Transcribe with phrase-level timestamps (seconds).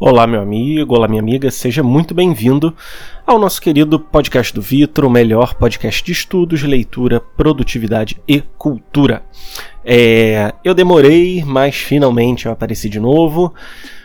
[0.00, 2.72] Olá, meu amigo, olá, minha amiga, seja muito bem-vindo
[3.26, 9.24] ao nosso querido podcast do Vitro, o melhor podcast de estudos, leitura, produtividade e cultura.
[9.84, 13.52] É, eu demorei, mas finalmente eu apareci de novo.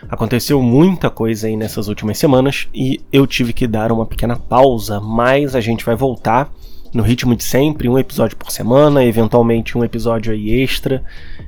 [0.08, 4.98] Aconteceu muita coisa aí nessas últimas semanas e eu tive que dar uma pequena pausa,
[4.98, 6.52] mas a gente vai voltar
[6.92, 11.04] no ritmo de sempre, um episódio por semana, eventualmente um episódio aí extra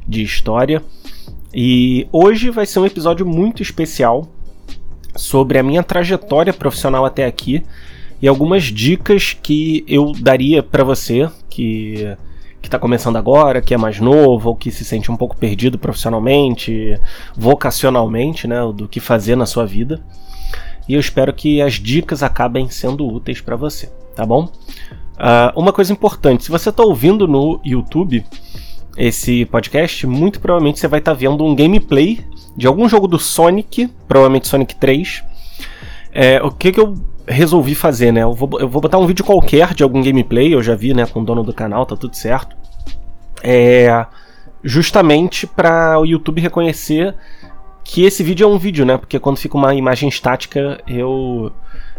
[0.07, 0.85] de história.
[1.53, 4.36] E hoje vai ser um episódio muito especial
[5.17, 7.65] sobre a minha trajetória profissional até aqui
[8.21, 12.17] e algumas dicas que eu daria para você que
[12.67, 15.79] que está começando agora, que é mais novo ou que se sente um pouco perdido
[15.79, 16.99] profissionalmente,
[17.37, 20.03] vocacionalmente, né, do que fazer na sua vida.
[20.89, 24.51] E eu espero que as dicas acabem sendo úteis para você, tá bom?
[25.15, 28.25] Uh, uma coisa importante, se você está ouvindo no YouTube
[28.97, 32.25] esse podcast, muito provavelmente você vai estar tá vendo um gameplay
[32.57, 35.23] de algum jogo do Sonic, provavelmente Sonic 3.
[36.13, 36.95] É, o que, que eu
[37.29, 38.23] resolvi fazer, né?
[38.23, 41.05] Eu vou, eu vou botar um vídeo qualquer de algum gameplay, eu já vi, né,
[41.07, 42.57] com o dono do canal, tá tudo certo.
[43.43, 44.07] É,
[44.65, 47.15] justamente para o YouTube reconhecer
[47.85, 48.97] que esse vídeo é um vídeo, né?
[48.97, 51.53] Porque quando fica uma imagem estática, eu,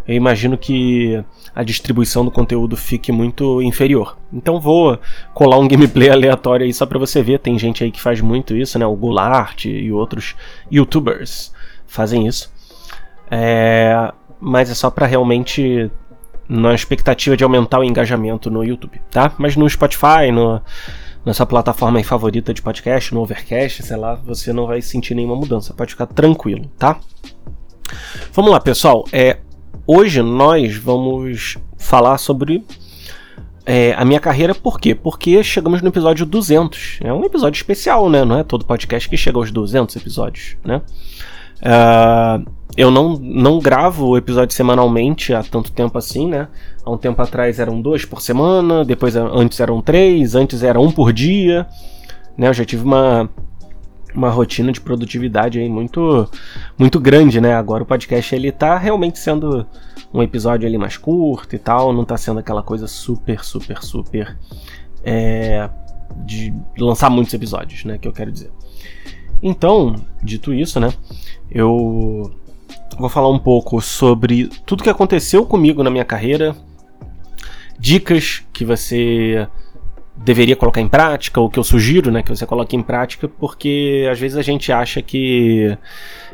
[0.07, 1.21] eu imagino que
[1.53, 4.17] a distribuição do conteúdo fique muito inferior.
[4.31, 4.97] Então vou
[5.33, 7.39] colar um gameplay aleatório aí só para você ver.
[7.39, 8.85] Tem gente aí que faz muito isso, né?
[8.85, 10.35] O Goulart e outros
[10.71, 11.51] youtubers
[11.85, 12.51] fazem isso.
[13.29, 14.13] É...
[14.39, 15.91] Mas é só para realmente
[16.47, 19.33] na expectativa de aumentar o engajamento no YouTube, tá?
[19.37, 20.61] Mas no Spotify, no,
[21.25, 25.35] na sua plataforma favorita de podcast, no Overcast, sei lá, você não vai sentir nenhuma
[25.35, 25.73] mudança.
[25.73, 26.99] Pode ficar tranquilo, tá?
[28.31, 29.03] Vamos lá, pessoal.
[29.11, 29.39] É,
[29.89, 32.61] Hoje nós vamos falar sobre
[33.65, 34.93] é, a minha carreira, por quê?
[34.93, 36.99] Porque chegamos no episódio 200.
[37.05, 38.25] É um episódio especial, né?
[38.25, 40.81] Não é todo podcast que chega aos 200 episódios, né?
[41.61, 46.49] Uh, eu não, não gravo episódio semanalmente há tanto tempo assim, né?
[46.83, 50.91] Há um tempo atrás eram dois por semana, depois antes eram três, antes era um
[50.91, 51.65] por dia,
[52.37, 52.49] né?
[52.49, 53.29] Eu já tive uma
[54.17, 56.27] uma rotina de produtividade aí muito
[56.77, 57.53] muito grande, né?
[57.53, 59.65] Agora o podcast ele tá realmente sendo
[60.11, 64.35] um episódio ali mais curto e tal, não tá sendo aquela coisa super, super, super
[65.03, 65.69] é,
[66.25, 67.99] de lançar muitos episódios, né?
[67.99, 68.49] Que eu quero dizer.
[69.41, 70.91] Então, dito isso, né?
[71.51, 72.33] Eu
[72.97, 76.55] vou falar um pouco sobre tudo que aconteceu comigo na minha carreira,
[77.77, 79.47] dicas que você
[80.23, 84.07] deveria colocar em prática, ou que eu sugiro né, que você coloque em prática, porque
[84.11, 85.77] às vezes a gente acha que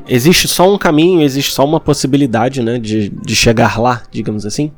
[0.07, 4.71] existe só um caminho, existe só uma possibilidade né, de, de chegar lá, digamos assim.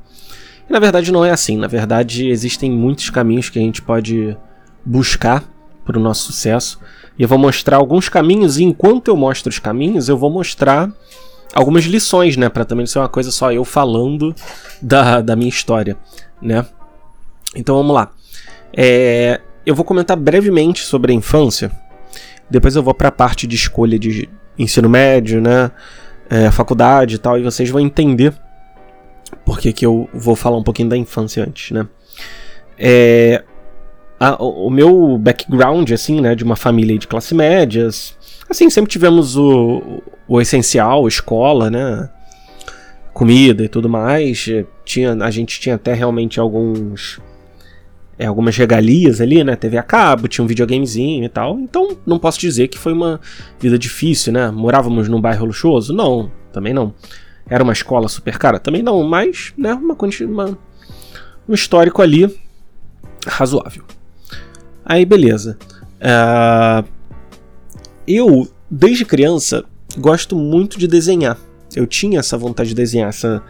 [0.69, 1.57] E na verdade não é assim.
[1.57, 4.35] Na verdade, existem muitos caminhos que a gente pode
[4.83, 5.43] buscar
[5.85, 6.79] para o nosso sucesso.
[7.17, 10.91] E eu vou mostrar alguns caminhos, e enquanto eu mostro os caminhos, eu vou mostrar
[11.53, 12.49] algumas lições, né?
[12.49, 14.35] Para também ser uma coisa só eu falando
[14.81, 15.95] da, da minha história,
[16.41, 16.66] né?
[17.55, 18.11] Então vamos lá.
[18.75, 21.72] É, eu vou comentar brevemente sobre a infância.
[22.50, 25.72] Depois eu vou para a parte de escolha de ensino médio, né?
[26.30, 28.34] É, faculdade e tal, e vocês vão entender
[29.46, 31.88] por que, que eu vou falar um pouquinho da infância antes, né?
[32.78, 33.44] É,
[34.19, 38.16] a, o, meu background, assim, né, de uma família de classe médias,
[38.50, 42.09] assim, sempre tivemos o, o essencial, escola, né?
[43.14, 44.47] Comida e tudo mais.
[44.84, 47.19] Tinha, a gente tinha até realmente alguns
[48.18, 49.56] é, algumas regalias ali, né?
[49.56, 51.59] TV a cabo, tinha um videogamezinho e tal.
[51.59, 53.20] Então não posso dizer que foi uma
[53.59, 54.50] vida difícil, né?
[54.52, 55.94] Morávamos num bairro luxuoso?
[55.94, 56.94] Não, também não.
[57.48, 58.59] Era uma escola super cara?
[58.59, 59.74] Também não, mas, né?
[59.74, 60.58] Uma, uma
[61.48, 62.34] um histórico ali
[63.28, 63.84] razoável.
[64.84, 65.58] Aí, beleza.
[65.96, 66.88] Uh,
[68.08, 69.64] eu, desde criança,
[69.97, 71.38] gosto muito de desenhar.
[71.76, 73.44] Eu tinha essa vontade de desenhar, essa.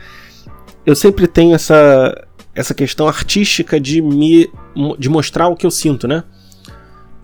[0.86, 4.49] Eu sempre tenho essa essa questão artística de me
[4.97, 6.23] de mostrar o que eu sinto, né?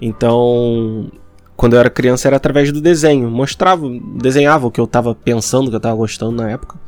[0.02, 1.12] Então,
[1.56, 3.88] quando eu era criança era através do desenho, mostrava,
[4.18, 6.80] desenhava o que eu estava pensando, o que eu estava gostando na época.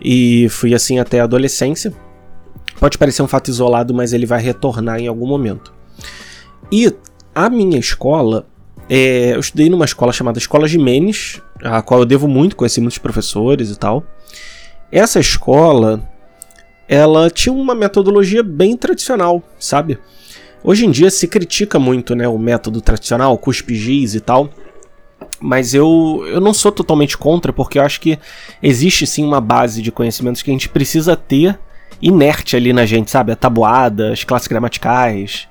[0.00, 1.92] E fui assim até a adolescência.
[2.78, 5.72] Pode parecer um fato isolado, mas ele vai retornar em algum momento.
[6.72, 6.94] E
[7.34, 8.46] a minha escola,
[8.88, 12.98] é, eu estudei numa escola chamada Escola Jimenez, a qual eu devo muito, conheci muitos
[12.98, 14.04] professores e tal.
[14.90, 16.02] Essa escola,
[16.90, 19.96] ela tinha uma metodologia bem tradicional, sabe?
[20.60, 24.50] Hoje em dia se critica muito, né, o método tradicional, cuspe giz e tal.
[25.40, 28.18] Mas eu, eu não sou totalmente contra, porque eu acho que
[28.60, 31.56] existe sim uma base de conhecimentos que a gente precisa ter
[32.02, 33.30] inerte ali na gente, sabe?
[33.30, 35.46] A tabuada, as classes gramaticais,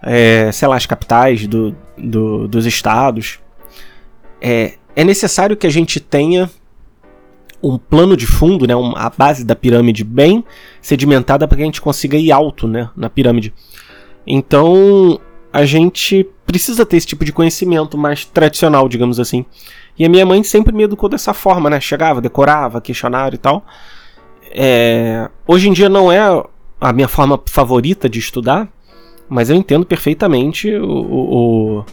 [0.00, 3.40] é, sei lá, as capitais do, do, dos estados.
[4.40, 6.48] É, é necessário que a gente tenha
[7.68, 10.44] um plano de fundo, né, a base da pirâmide bem
[10.80, 13.52] sedimentada para que a gente consiga ir alto né, na pirâmide.
[14.26, 15.20] Então
[15.52, 19.44] a gente precisa ter esse tipo de conhecimento mais tradicional, digamos assim.
[19.98, 21.80] E a minha mãe sempre me educou dessa forma, né?
[21.80, 23.64] Chegava, decorava, questionário e tal.
[24.50, 25.30] É...
[25.46, 26.20] Hoje em dia não é
[26.80, 28.68] a minha forma favorita de estudar,
[29.28, 31.84] mas eu entendo perfeitamente o,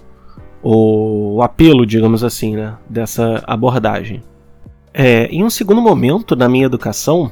[0.62, 4.22] o, o apelo, digamos assim, né, dessa abordagem.
[4.94, 7.32] É, em um segundo momento na minha educação,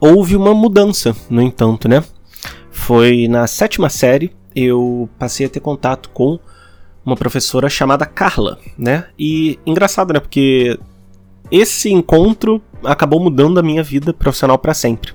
[0.00, 2.02] houve uma mudança, no entanto, né?
[2.70, 6.38] Foi na sétima série eu passei a ter contato com
[7.04, 9.06] uma professora chamada Carla, né?
[9.18, 10.20] E engraçado, né?
[10.20, 10.78] Porque
[11.50, 15.12] esse encontro acabou mudando a minha vida profissional para sempre.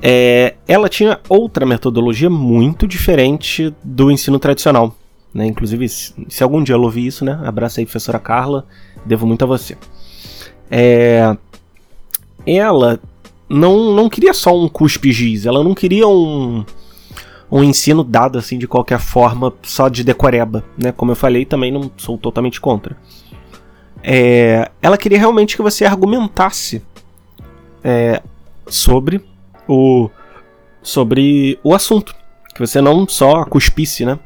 [0.00, 4.96] É, ela tinha outra metodologia muito diferente do ensino tradicional.
[5.32, 5.46] Né?
[5.46, 7.40] Inclusive, se algum dia ela ouvir isso, né?
[7.44, 8.66] Abraça aí, professora Carla.
[9.06, 9.76] Devo muito a você.
[10.70, 11.36] É,
[12.46, 13.00] ela
[13.48, 16.64] não, não queria só um cuspe giz, ela não queria um,
[17.50, 20.90] um ensino dado assim de qualquer forma, só de decoreba, né?
[20.92, 22.96] Como eu falei, também não sou totalmente contra.
[24.02, 26.82] É, ela queria realmente que você argumentasse
[27.84, 28.22] é,
[28.66, 29.22] sobre
[29.68, 30.10] o
[30.82, 32.14] sobre o assunto,
[32.54, 34.18] que você não só cuspisse, né?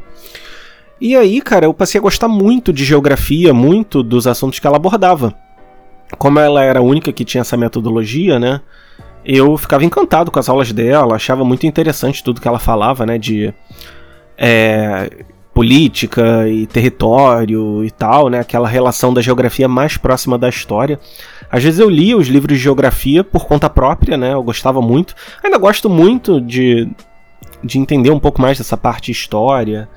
[0.99, 4.77] E aí, cara, eu passei a gostar muito de geografia, muito dos assuntos que ela
[4.77, 5.37] abordava.
[6.19, 8.61] Como ela era a única que tinha essa metodologia, né?
[9.25, 13.19] Eu ficava encantado com as aulas dela, achava muito interessante tudo que ela falava, né?
[13.19, 13.53] De
[14.39, 15.11] é,
[15.53, 18.41] política e território e tal, né?
[18.41, 21.01] Aquela relação da geografia mais próxima da história.
[21.51, 24.35] Às vezes eu lia os livros de geografia por conta própria, né?
[24.35, 25.15] Eu gostava muito.
[25.43, 26.89] Ainda gosto muito de,
[27.65, 29.89] de entender um pouco mais dessa parte história,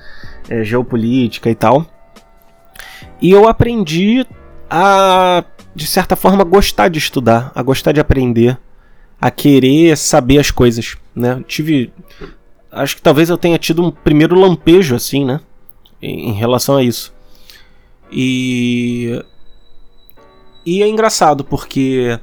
[0.49, 1.85] é, geopolítica e tal.
[3.21, 4.25] E eu aprendi
[4.69, 5.43] a,
[5.75, 8.57] de certa forma, gostar de estudar, a gostar de aprender,
[9.19, 11.43] a querer saber as coisas, né?
[11.47, 11.91] Tive.
[12.71, 15.39] Acho que talvez eu tenha tido um primeiro lampejo, assim, né?
[16.01, 17.13] Em, em relação a isso.
[18.11, 19.23] E.
[20.65, 22.19] E é engraçado porque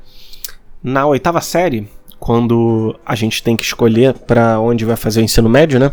[0.83, 1.89] na oitava série,
[2.19, 5.93] quando a gente tem que escolher para onde vai fazer o ensino médio, né?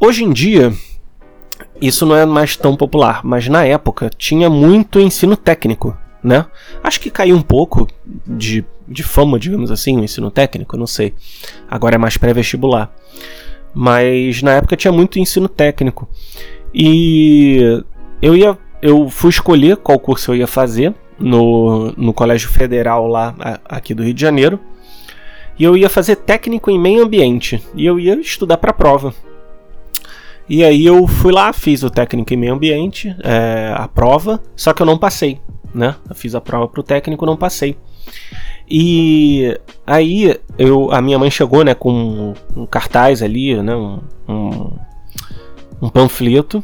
[0.00, 0.72] Hoje em dia,
[1.80, 6.46] isso não é mais tão popular, mas na época tinha muito ensino técnico, né?
[6.82, 7.86] Acho que caiu um pouco
[8.26, 11.12] de, de fama, digamos assim, o ensino técnico, não sei.
[11.70, 12.90] Agora é mais pré-vestibular.
[13.74, 16.08] Mas na época tinha muito ensino técnico.
[16.72, 17.82] E
[18.22, 23.34] eu ia eu fui escolher qual curso eu ia fazer no, no Colégio Federal lá
[23.64, 24.58] aqui do Rio de Janeiro.
[25.58, 27.62] E eu ia fazer técnico em meio ambiente.
[27.74, 29.14] E eu ia estudar para a prova.
[30.48, 34.74] E aí eu fui lá, fiz o técnico em meio ambiente, é, a prova, só
[34.74, 35.40] que eu não passei,
[35.74, 35.96] né?
[36.08, 37.76] Eu fiz a prova pro técnico, não passei.
[38.68, 44.72] E aí eu, a minha mãe chegou, né, com um cartaz ali, né, um, um,
[45.82, 46.62] um panfleto.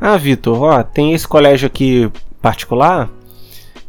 [0.00, 2.10] Ah, Vitor, ó, tem esse colégio aqui
[2.40, 3.10] particular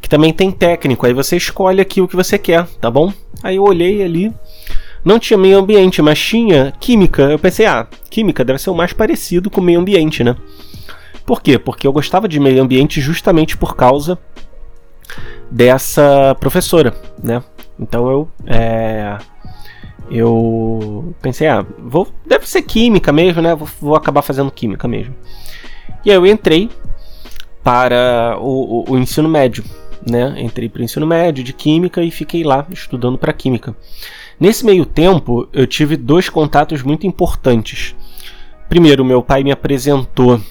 [0.01, 1.05] que também tem técnico.
[1.05, 3.11] Aí você escolhe aqui o que você quer, tá bom?
[3.41, 4.33] Aí eu olhei ali,
[5.03, 7.23] não tinha meio ambiente, mas tinha química.
[7.23, 10.35] Eu pensei, ah, química deve ser o mais parecido com meio ambiente, né?
[11.25, 11.57] Por quê?
[11.57, 14.17] Porque eu gostava de meio ambiente justamente por causa
[15.55, 16.93] dessa professora,
[17.23, 17.41] né?
[17.79, 19.17] Então eu é,
[20.11, 23.55] eu pensei, ah, vou, deve ser química mesmo, né?
[23.55, 25.15] Vou, vou acabar fazendo química mesmo.
[26.03, 26.69] E aí eu entrei
[27.63, 29.63] para o, o, o ensino médio,
[30.05, 30.35] né?
[30.37, 33.73] Entrei para o ensino médio de química e fiquei lá estudando para química.
[34.37, 37.95] Nesse meio tempo, eu tive dois contatos muito importantes.
[38.67, 40.41] Primeiro, meu pai me apresentou.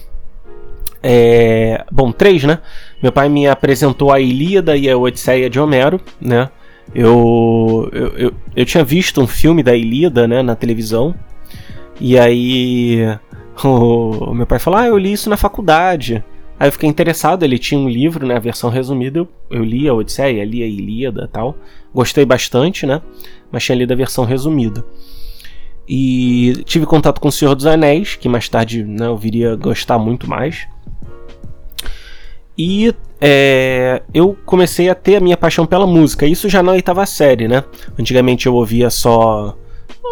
[1.02, 2.60] É, bom, três, né?
[3.04, 6.48] Meu pai me apresentou a Ilíada e a Odisseia de Homero, né?
[6.94, 11.14] Eu, eu, eu, eu tinha visto um filme da Ilíada, né, na televisão.
[12.00, 13.00] E aí
[13.62, 16.24] o, o meu pai falou: Ah, eu li isso na faculdade.
[16.58, 19.86] Aí eu fiquei interessado, ele tinha um livro, né, a versão resumida, eu, eu li
[19.86, 21.58] a Odisseia, li a Ilíada tal.
[21.94, 23.02] Gostei bastante, né,
[23.52, 24.82] mas tinha lido a versão resumida.
[25.86, 29.98] E tive contato com o Senhor dos Anéis, que mais tarde né, eu viria gostar
[29.98, 30.66] muito mais.
[32.56, 37.04] E é, eu comecei a ter a minha paixão pela música, isso já na oitava
[37.06, 37.64] série, né?
[37.98, 39.56] Antigamente eu ouvia só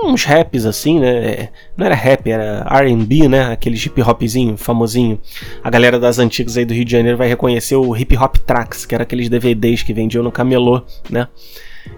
[0.05, 1.51] uns raps assim, né?
[1.77, 3.53] Não era rap, era R&B, né?
[3.53, 5.21] Aquele hip hopzinho famosinho.
[5.63, 8.85] A galera das antigas aí do Rio de Janeiro vai reconhecer o Hip Hop Tracks,
[8.85, 11.29] que era aqueles DVDs que vendiam no camelô, né?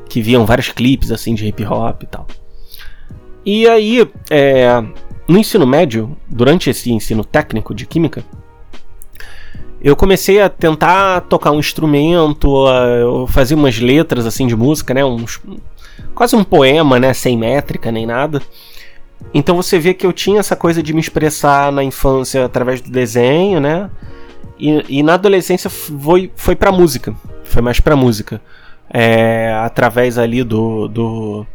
[0.08, 2.26] Que viam vários clipes assim de hip hop e tal.
[3.46, 4.82] E aí, é,
[5.28, 8.24] no ensino médio, durante esse ensino técnico de química,
[9.84, 12.66] eu comecei a tentar tocar um instrumento,
[12.98, 15.04] eu fazia umas letras assim de música, né?
[15.04, 15.38] Uns,
[16.14, 17.12] quase um poema, né?
[17.12, 18.40] Sem métrica nem nada.
[19.34, 22.90] Então você vê que eu tinha essa coisa de me expressar na infância através do
[22.90, 23.90] desenho, né?
[24.58, 27.14] E, e na adolescência foi, foi pra música.
[27.44, 28.40] Foi mais pra música.
[28.88, 31.46] É, através ali do, do,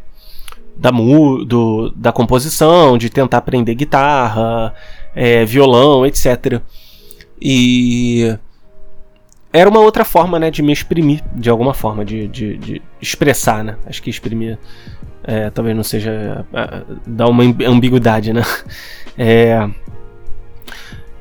[0.77, 4.71] da, mu, do, da composição, de tentar aprender guitarra,
[5.15, 6.61] é, violão, etc.
[7.41, 8.37] E
[9.51, 13.63] era uma outra forma, né, de me exprimir, de alguma forma, de, de, de expressar,
[13.63, 13.77] né?
[13.85, 14.57] Acho que exprimir
[15.23, 18.41] é, talvez não seja é, dá uma ambiguidade, né?
[19.21, 19.69] É,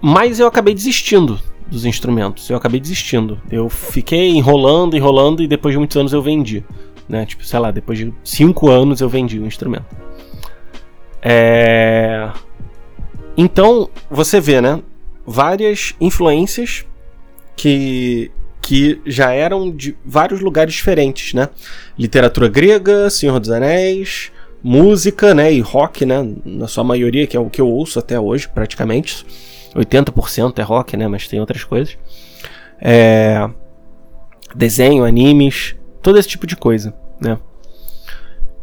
[0.01, 2.49] mas eu acabei desistindo dos instrumentos.
[2.49, 3.41] Eu acabei desistindo.
[3.51, 6.65] Eu fiquei enrolando, enrolando e depois de muitos anos eu vendi,
[7.09, 7.27] né?
[7.27, 9.85] Tipo, sei lá, depois de cinco anos eu vendi o instrumento.
[11.21, 12.31] É...
[13.37, 14.81] Então você vê, né?
[15.28, 16.87] Várias influências
[17.54, 18.30] que,
[18.62, 21.50] que já eram de vários lugares diferentes, né?
[21.99, 24.32] Literatura grega, Senhor dos Anéis,
[24.62, 25.52] música, né?
[25.52, 26.26] E rock, né?
[26.47, 29.26] Na sua maioria, que é o que eu ouço até hoje, praticamente.
[29.75, 31.06] 80% é rock, né?
[31.06, 31.99] Mas tem outras coisas.
[32.80, 33.47] É...
[34.54, 37.38] Desenho, animes, todo esse tipo de coisa, né?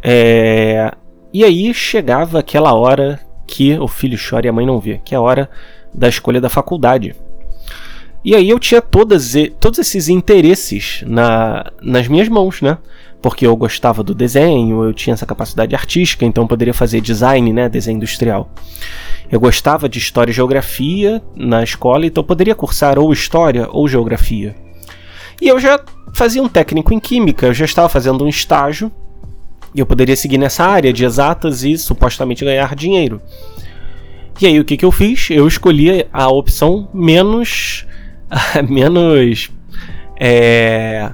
[0.02, 0.92] É...
[1.32, 5.14] E aí chegava aquela hora que o filho chora e a mãe não vê, que
[5.14, 5.48] é a hora
[5.96, 7.16] da escolha da faculdade.
[8.24, 12.78] E aí eu tinha todas, todos esses interesses na, nas minhas mãos, né?
[13.22, 17.70] Porque eu gostava do desenho, eu tinha essa capacidade artística, então poderia fazer design, né?
[17.70, 18.50] Desenho industrial.
[19.32, 24.56] Eu gostava de história e geografia na escola, então poderia cursar ou história ou geografia.
[25.40, 25.80] E eu já
[26.14, 28.92] fazia um técnico em química, eu já estava fazendo um estágio,
[29.74, 33.22] e eu poderia seguir nessa área de exatas e supostamente ganhar dinheiro.
[34.40, 35.30] E aí o que, que eu fiz?
[35.30, 37.86] Eu escolhi a opção menos.
[38.68, 39.50] menos.
[40.20, 41.12] É,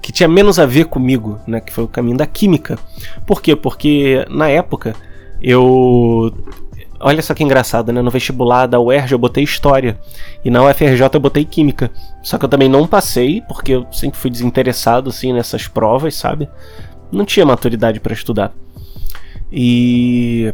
[0.00, 1.60] que tinha menos a ver comigo, né?
[1.60, 2.78] Que foi o caminho da química.
[3.26, 3.54] Por quê?
[3.54, 4.94] Porque na época
[5.42, 6.32] eu.
[7.02, 8.02] Olha só que engraçado, né?
[8.02, 9.98] No vestibular da UERJ eu botei História.
[10.44, 11.90] E na UFRJ eu botei Química.
[12.22, 16.46] Só que eu também não passei, porque eu sempre fui desinteressado, assim, nessas provas, sabe?
[17.10, 18.52] Não tinha maturidade para estudar.
[19.50, 20.52] E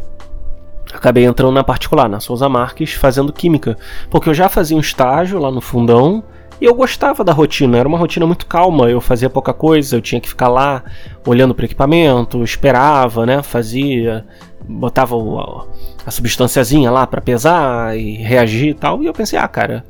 [0.93, 3.77] acabei entrando na particular, na Souza Marques, fazendo química,
[4.09, 6.23] porque eu já fazia um estágio lá no fundão
[6.59, 10.01] e eu gostava da rotina, era uma rotina muito calma, eu fazia pouca coisa, eu
[10.01, 10.83] tinha que ficar lá
[11.25, 14.25] olhando para o equipamento, esperava, né, fazia,
[14.67, 15.67] botava o,
[16.05, 19.85] a, substânciazinha lá para pesar e reagir e tal, e eu pensei, ah, cara,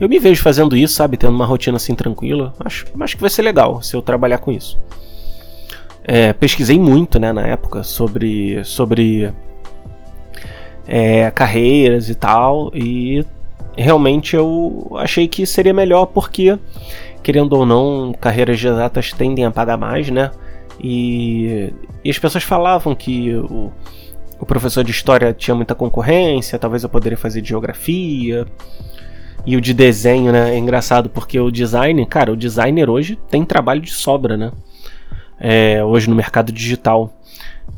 [0.00, 3.30] eu me vejo fazendo isso, sabe, tendo uma rotina assim tranquila, acho, acho que vai
[3.30, 4.80] ser legal se eu trabalhar com isso.
[6.02, 9.32] É, pesquisei muito, né, na época sobre sobre
[10.86, 13.24] é, carreiras e tal, e
[13.76, 16.58] realmente eu achei que seria melhor porque,
[17.22, 20.30] querendo ou não, carreiras de exatas tendem a pagar mais, né?
[20.80, 21.72] E,
[22.04, 23.72] e as pessoas falavam que o,
[24.40, 28.46] o professor de história tinha muita concorrência, talvez eu poderia fazer geografia.
[29.44, 30.54] E o de desenho, né?
[30.54, 34.52] É engraçado porque o design, cara, o designer hoje tem trabalho de sobra, né?
[35.38, 37.12] É, hoje no mercado digital.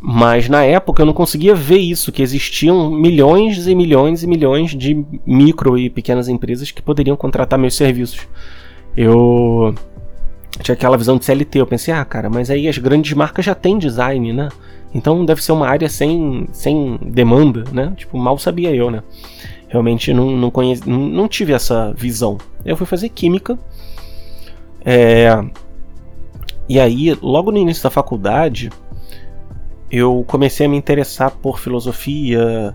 [0.06, 4.72] Mas na época eu não conseguia ver isso, que existiam milhões e milhões e milhões
[4.72, 8.28] de micro e pequenas empresas que poderiam contratar meus serviços.
[8.94, 9.74] Eu
[10.62, 13.54] tinha aquela visão de CLT, eu pensei, ah, cara, mas aí as grandes marcas já
[13.54, 14.50] têm design, né?
[14.94, 17.92] Então deve ser uma área sem, sem demanda, né?
[17.96, 19.02] Tipo, mal sabia eu, né?
[19.68, 20.52] Realmente não, não,
[20.86, 22.38] não tive essa visão.
[22.64, 23.58] Eu fui fazer química.
[24.84, 25.42] É,
[26.68, 28.70] e aí, logo no início da faculdade,
[29.96, 32.74] eu comecei a me interessar por filosofia,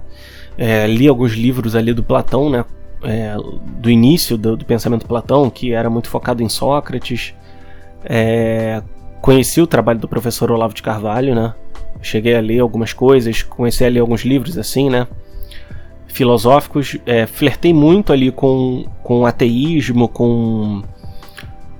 [0.57, 2.63] é, li alguns livros ali do Platão, né?
[3.01, 3.35] É,
[3.77, 7.33] do início do, do, pensamento Platão, que era muito focado em Sócrates.
[8.03, 8.81] É,
[9.21, 11.53] conheci o trabalho do professor Olavo de Carvalho, né?
[12.01, 15.07] Cheguei a ler algumas coisas, comecei a ler alguns livros assim, né?
[16.07, 16.97] Filosóficos.
[17.05, 20.81] É, flertei muito ali com, com ateísmo, com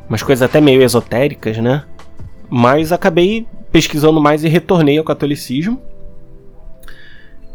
[0.08, 1.84] umas coisas até meio esotéricas, né?
[2.50, 5.81] Mas acabei pesquisando mais e retornei ao catolicismo.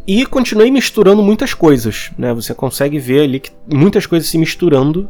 [0.07, 2.35] E continuei misturando muitas coisas, né?
[2.35, 5.09] Você consegue ver ali que muitas coisas se misturando.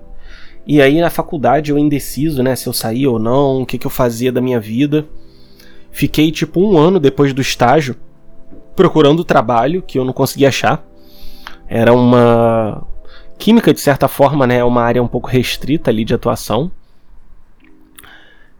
[0.66, 2.54] E aí na faculdade eu indeciso, né?
[2.54, 5.04] Se eu saía ou não, o que, que eu fazia da minha vida.
[5.90, 7.96] Fiquei tipo um ano depois do estágio
[8.74, 10.84] procurando trabalho que eu não conseguia achar.
[11.68, 12.86] Era uma
[13.38, 14.58] química de certa forma, né?
[14.58, 16.70] É uma área um pouco restrita ali de atuação.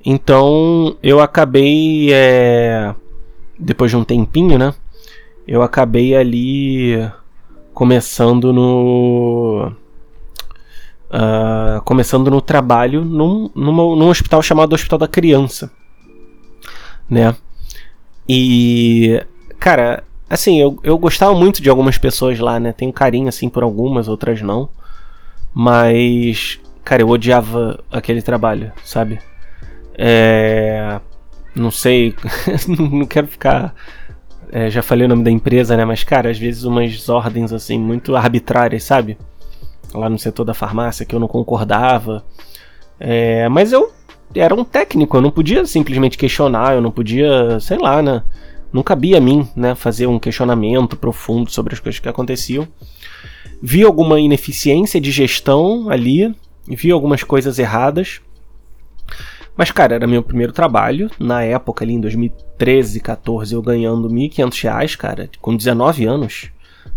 [0.05, 2.95] Então eu acabei, é,
[3.59, 4.75] depois de um tempinho, né?
[5.47, 7.11] Eu acabei ali
[7.73, 9.73] começando no.
[11.11, 15.71] Uh, começando no trabalho num, numa, num hospital chamado Hospital da Criança,
[17.09, 17.37] né?
[18.29, 19.23] E,
[19.61, 22.73] cara, assim, eu, eu gostava muito de algumas pessoas lá, né?
[22.73, 24.69] Tenho carinho, assim, por algumas, outras não.
[25.53, 29.21] Mas, cara, eu odiava aquele trabalho, sabe?
[29.97, 31.01] É.
[31.55, 32.15] Não sei,
[32.69, 33.75] não quero ficar.
[34.51, 35.85] É, já falei o nome da empresa, né?
[35.85, 39.17] Mas, cara, às vezes umas ordens, assim, muito arbitrárias, sabe?
[39.93, 42.25] Lá no setor da farmácia que eu não concordava.
[42.99, 43.93] É, mas eu
[44.35, 48.23] era um técnico, eu não podia simplesmente questionar, eu não podia, sei lá, né?
[48.73, 52.67] Não cabia a mim, né, fazer um questionamento profundo sobre as coisas que aconteciam.
[53.63, 56.35] Vi alguma ineficiência de gestão ali,
[56.67, 58.21] vi algumas coisas erradas.
[59.57, 61.11] Mas, cara, era meu primeiro trabalho.
[61.19, 66.51] Na época, ali em 2013, 14, eu ganhando R$ 1.500, cara, com 19 anos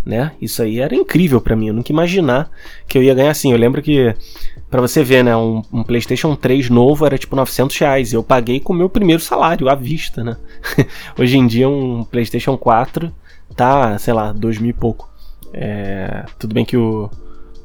[0.06, 0.32] né?
[0.42, 2.50] Isso aí era incrível para mim, eu nunca imaginar
[2.88, 3.52] que eu ia ganhar assim.
[3.52, 4.16] Eu lembro que,
[4.70, 8.14] para você ver, né, um, um, PlayStation 3 novo era tipo 900 reais.
[8.14, 10.38] Eu paguei com o meu primeiro salário, à vista, né?
[11.20, 13.14] Hoje em dia, um PlayStation 4
[13.56, 15.12] tá, sei lá, dois mil e pouco.
[15.54, 17.10] É, tudo bem que o,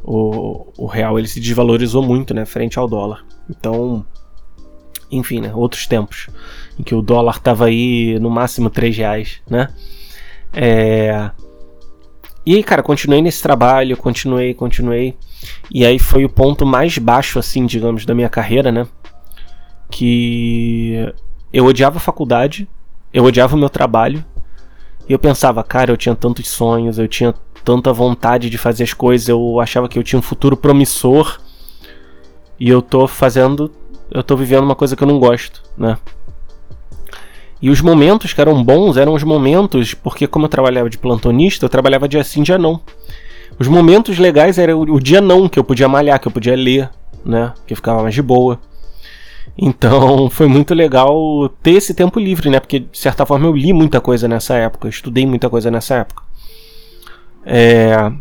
[0.03, 3.25] o, o real ele se desvalorizou muito, né, frente ao dólar.
[3.49, 4.05] Então,
[5.13, 6.29] enfim, né, outros tempos
[6.79, 9.69] em que o dólar tava aí no máximo 3 reais, né?
[10.53, 11.31] É,
[12.45, 15.17] e aí, cara, continuei nesse trabalho, continuei, continuei.
[15.71, 18.87] E aí foi o ponto mais baixo, assim, digamos, da minha carreira, né?
[19.89, 21.13] Que
[21.53, 22.69] eu odiava a faculdade,
[23.13, 24.25] eu odiava o meu trabalho.
[25.09, 27.33] E eu pensava, cara, eu tinha tantos sonhos, eu tinha
[27.65, 31.41] tanta vontade de fazer as coisas, eu achava que eu tinha um futuro promissor.
[32.59, 33.71] E eu tô fazendo,
[34.13, 35.97] eu tô vivendo uma coisa que eu não gosto, né?
[37.61, 41.65] E os momentos que eram bons eram os momentos, porque como eu trabalhava de plantonista,
[41.65, 42.81] eu trabalhava dia sim, dia não.
[43.59, 46.91] Os momentos legais era o, dia não, que eu podia malhar, que eu podia ler,
[47.25, 47.53] né?
[47.67, 48.59] Que ficava mais de boa.
[49.57, 52.59] Então foi muito legal ter esse tempo livre, né?
[52.59, 55.95] Porque de certa forma eu li muita coisa nessa época, eu estudei muita coisa nessa
[55.97, 56.23] época.
[57.47, 58.13] É...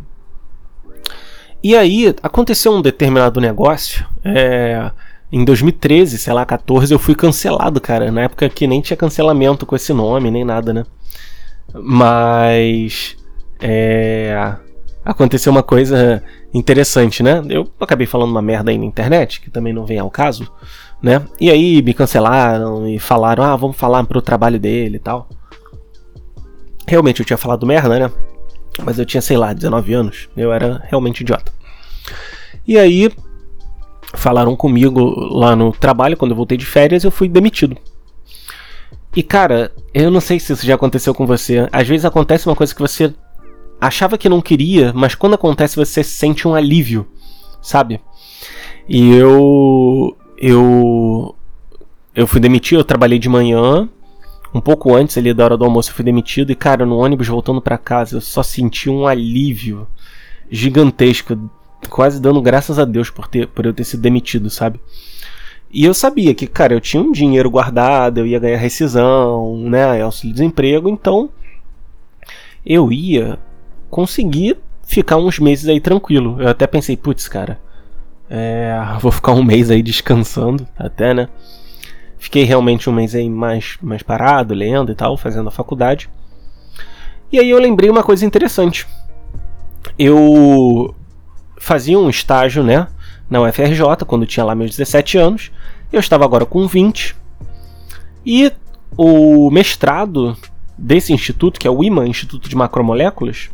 [1.63, 4.05] E aí aconteceu um determinado negócio.
[4.23, 4.91] É
[5.31, 8.11] em 2013, sei lá, 14, eu fui cancelado, cara.
[8.11, 10.83] Na época que nem tinha cancelamento com esse nome, nem nada, né?
[11.73, 13.15] Mas.
[13.59, 14.55] É.
[15.03, 16.21] Aconteceu uma coisa
[16.53, 17.41] interessante, né?
[17.49, 20.51] Eu acabei falando uma merda aí na internet, que também não vem ao caso,
[21.01, 21.25] né?
[21.39, 25.27] E aí me cancelaram e falaram, ah, vamos falar pro trabalho dele e tal.
[26.87, 28.11] Realmente eu tinha falado merda, né?
[28.83, 30.29] Mas eu tinha, sei lá, 19 anos.
[30.37, 31.51] Eu era realmente idiota.
[32.67, 33.11] E aí
[34.13, 35.01] falaram comigo
[35.33, 37.77] lá no trabalho, quando eu voltei de férias, eu fui demitido.
[39.15, 41.67] E cara, eu não sei se isso já aconteceu com você.
[41.71, 43.13] Às vezes acontece uma coisa que você
[43.79, 47.07] achava que não queria, mas quando acontece você sente um alívio,
[47.61, 47.99] sabe?
[48.87, 51.35] E eu eu
[52.15, 53.89] eu fui demitido, eu trabalhei de manhã,
[54.53, 57.27] um pouco antes ali da hora do almoço eu fui demitido e cara, no ônibus
[57.27, 59.87] voltando para casa, eu só senti um alívio
[60.49, 61.49] gigantesco
[61.89, 64.79] quase dando graças a Deus por, ter, por eu ter sido demitido, sabe?
[65.73, 70.01] E eu sabia que, cara, eu tinha um dinheiro guardado, eu ia ganhar rescisão, né,
[70.01, 71.29] auxílio-desemprego, então
[72.65, 73.39] eu ia
[73.89, 76.41] conseguir ficar uns meses aí tranquilo.
[76.41, 77.59] Eu até pensei, putz, cara,
[78.29, 81.29] é, vou ficar um mês aí descansando, até, né?
[82.17, 86.09] Fiquei realmente um mês aí mais, mais parado, lendo e tal, fazendo a faculdade.
[87.31, 88.85] E aí eu lembrei uma coisa interessante.
[89.97, 90.93] Eu
[91.61, 92.87] fazia um estágio, né,
[93.29, 95.51] na UFRJ, quando tinha lá meus 17 anos.
[95.93, 97.15] Eu estava agora com 20.
[98.25, 98.51] E
[98.97, 100.35] o mestrado
[100.75, 103.51] desse instituto, que é o IMA, Instituto de Macromoléculas,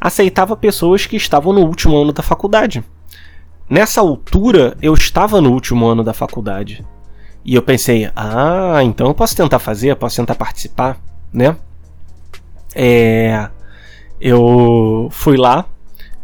[0.00, 2.82] aceitava pessoas que estavam no último ano da faculdade.
[3.70, 6.84] Nessa altura, eu estava no último ano da faculdade.
[7.44, 10.98] E eu pensei, ah, então eu posso tentar fazer, posso tentar participar,
[11.32, 11.56] né?
[12.74, 13.48] É,
[14.20, 15.64] eu fui lá,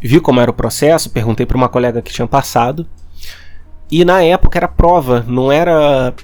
[0.08, 2.86] vi como era o processo, perguntei para uma colega que tinha passado.
[3.90, 6.14] E na época era prova, não era.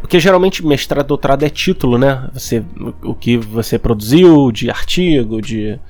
[0.00, 2.28] Porque geralmente mestrado doutorado é título, né?
[2.34, 2.62] Você,
[3.02, 5.80] o que você produziu de artigo, de,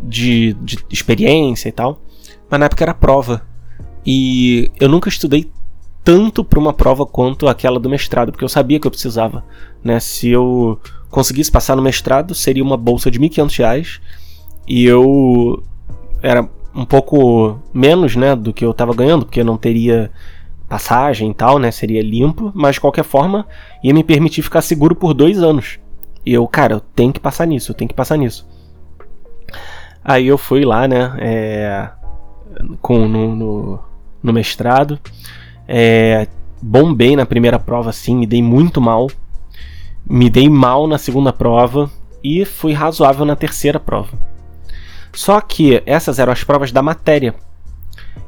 [0.00, 2.00] de, de experiência e tal.
[2.50, 3.42] Mas na época era prova.
[4.04, 5.50] E eu nunca estudei
[6.02, 9.44] tanto para uma prova quanto aquela do mestrado, porque eu sabia que eu precisava.
[9.82, 9.98] Né?
[10.00, 14.00] Se eu conseguisse passar no mestrado, seria uma bolsa de R$ 1.500
[14.68, 15.62] e eu
[16.22, 20.10] era um pouco menos, né, do que eu tava ganhando, porque não teria
[20.68, 23.46] passagem e tal, né, seria limpo, mas de qualquer forma
[23.82, 25.78] ia me permitir ficar seguro por dois anos.
[26.24, 28.46] E eu, cara, eu tenho que passar nisso, eu tenho que passar nisso.
[30.04, 31.88] Aí eu fui lá, né, é,
[32.82, 33.80] com, no, no,
[34.22, 34.98] no mestrado.
[35.66, 36.26] É,
[36.60, 39.08] bombei na primeira prova, sim, me dei muito mal.
[40.08, 41.90] Me dei mal na segunda prova
[42.22, 44.25] e fui razoável na terceira prova.
[45.16, 47.34] Só que essas eram as provas da matéria.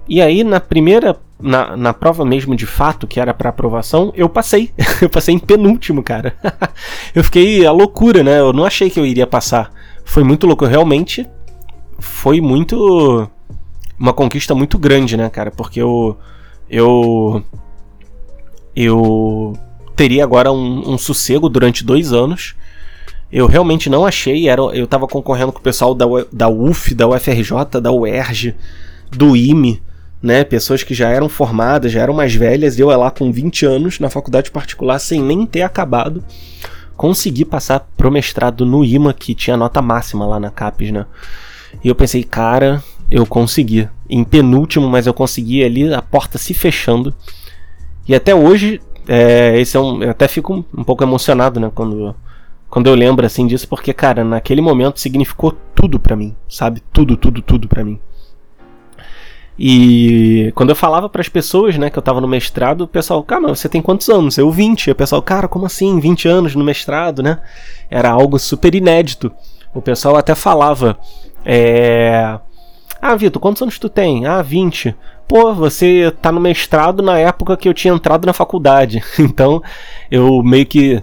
[0.09, 4.27] E aí, na primeira, na, na prova mesmo de fato, que era para aprovação, eu
[4.27, 4.73] passei.
[5.03, 6.35] eu passei em penúltimo, cara.
[7.15, 8.41] eu fiquei a loucura, né?
[8.41, 9.71] Eu não achei que eu iria passar.
[10.03, 10.65] Foi muito louco.
[10.65, 11.29] Realmente
[11.99, 13.29] foi muito.
[13.99, 15.51] Uma conquista muito grande, né, cara?
[15.51, 16.17] Porque eu.
[16.71, 17.45] Eu.
[18.75, 19.59] Eu
[19.95, 22.57] teria agora um, um sossego durante dois anos.
[23.31, 24.49] Eu realmente não achei.
[24.49, 28.55] Era, eu tava concorrendo com o pessoal da, da UF, da UFRJ, da UERJ,
[29.11, 29.83] do IME,
[30.23, 30.45] né?
[30.45, 32.79] Pessoas que já eram formadas, já eram mais velhas.
[32.79, 36.25] Eu lá com 20 anos na faculdade particular, sem nem ter acabado.
[36.97, 41.07] Consegui passar pro mestrado no IMA, que tinha nota máxima lá na CAPES, né?
[41.85, 43.89] E eu pensei, cara, eu consegui.
[44.11, 47.15] Em penúltimo, mas eu consegui ali, a porta se fechando.
[48.09, 51.71] E até hoje, é, esse é um, eu até fico um pouco emocionado, né?
[51.75, 52.17] Quando
[52.71, 56.83] quando eu lembro assim disso, porque, cara, naquele momento significou tudo para mim, sabe?
[56.93, 57.99] Tudo, tudo, tudo para mim.
[59.59, 63.23] E quando eu falava para as pessoas, né, que eu tava no mestrado, o pessoal,
[63.25, 64.39] cara, você tem quantos anos?
[64.39, 64.87] Eu 20.
[64.87, 65.99] E o pessoal, cara, como assim?
[65.99, 67.41] 20 anos no mestrado, né?
[67.91, 69.33] Era algo super inédito.
[69.75, 70.97] O pessoal até falava,
[71.45, 72.39] é.
[73.01, 74.27] Ah, Vitor, quantos anos tu tem?
[74.27, 74.95] Ah, 20.
[75.27, 79.03] Pô, você tá no mestrado na época que eu tinha entrado na faculdade.
[79.19, 79.63] Então,
[80.11, 81.03] eu meio que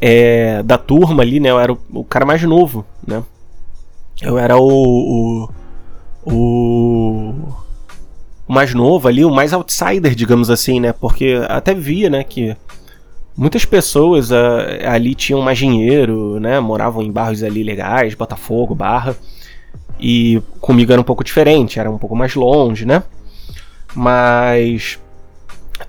[0.00, 1.50] é, da turma ali, né?
[1.50, 3.22] Eu era o, o, cara mais novo, né?
[4.22, 5.50] Eu era o, o,
[6.24, 7.54] o,
[8.48, 10.92] o mais novo ali, o mais outsider, digamos assim, né?
[10.92, 12.56] Porque até via, né, que
[13.36, 14.34] muitas pessoas uh,
[14.86, 16.58] ali tinham mais dinheiro, né?
[16.60, 19.16] Moravam em bairros ali legais, Botafogo, Barra.
[19.98, 23.02] E comigo era um pouco diferente, era um pouco mais longe, né?
[23.94, 24.98] Mas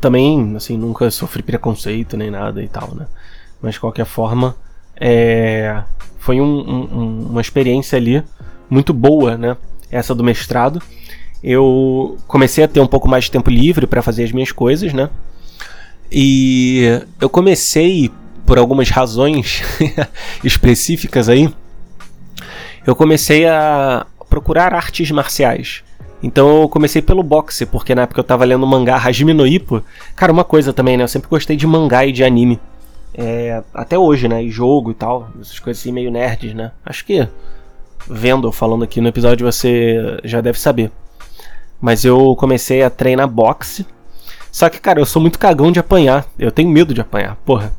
[0.01, 3.07] também, assim, nunca sofri preconceito nem nada e tal, né?
[3.61, 4.55] Mas de qualquer forma,
[4.99, 5.81] é,
[6.19, 8.23] foi um, um, uma experiência ali
[8.69, 9.57] muito boa, né?
[9.89, 10.81] Essa do mestrado.
[11.43, 14.93] Eu comecei a ter um pouco mais de tempo livre para fazer as minhas coisas,
[14.93, 15.09] né?
[16.11, 18.11] E eu comecei,
[18.45, 19.63] por algumas razões
[20.43, 21.51] específicas aí,
[22.85, 25.83] eu comecei a procurar artes marciais.
[26.23, 29.83] Então eu comecei pelo boxe, porque na época eu tava lendo mangá Hajime no Ippo.
[30.15, 31.03] Cara, uma coisa também, né?
[31.03, 32.59] Eu sempre gostei de mangá e de anime.
[33.13, 34.43] É, até hoje, né?
[34.43, 35.29] E jogo e tal.
[35.39, 36.71] Essas coisas assim meio nerds, né?
[36.85, 37.27] Acho que
[38.07, 40.91] vendo ou falando aqui no episódio você já deve saber.
[41.79, 43.85] Mas eu comecei a treinar boxe.
[44.51, 46.25] Só que, cara, eu sou muito cagão de apanhar.
[46.37, 47.73] Eu tenho medo de apanhar, porra.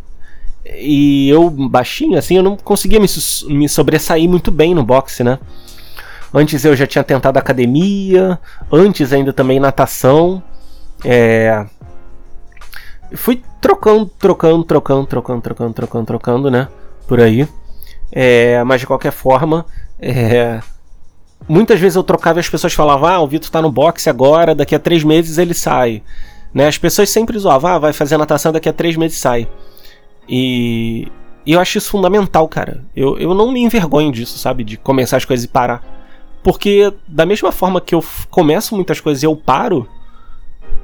[0.65, 3.07] E eu, baixinho, assim, eu não conseguia me,
[3.49, 5.39] me sobressair muito bem no boxe, né?
[6.33, 8.39] Antes eu já tinha tentado academia,
[8.71, 10.43] antes ainda também natação.
[11.05, 11.67] É,
[13.15, 16.69] fui trocando, trocando, trocando, trocando, trocando, trocando, trocando, né?
[17.07, 17.49] Por aí.
[18.11, 19.65] É, mas de qualquer forma,
[19.99, 20.61] é,
[21.49, 24.55] muitas vezes eu trocava e as pessoas falavam: Ah, o Vitor tá no boxe agora,
[24.55, 26.03] daqui a três meses ele sai.
[26.53, 26.67] Né?
[26.67, 29.49] As pessoas sempre zoavam: Ah, vai fazer natação, daqui a três meses sai.
[30.29, 31.09] E,
[31.47, 32.85] e eu acho isso fundamental, cara.
[32.95, 34.65] Eu, eu não me envergonho disso, sabe?
[34.65, 35.83] De começar as coisas e parar.
[36.43, 39.89] Porque, da mesma forma que eu começo muitas coisas e eu paro,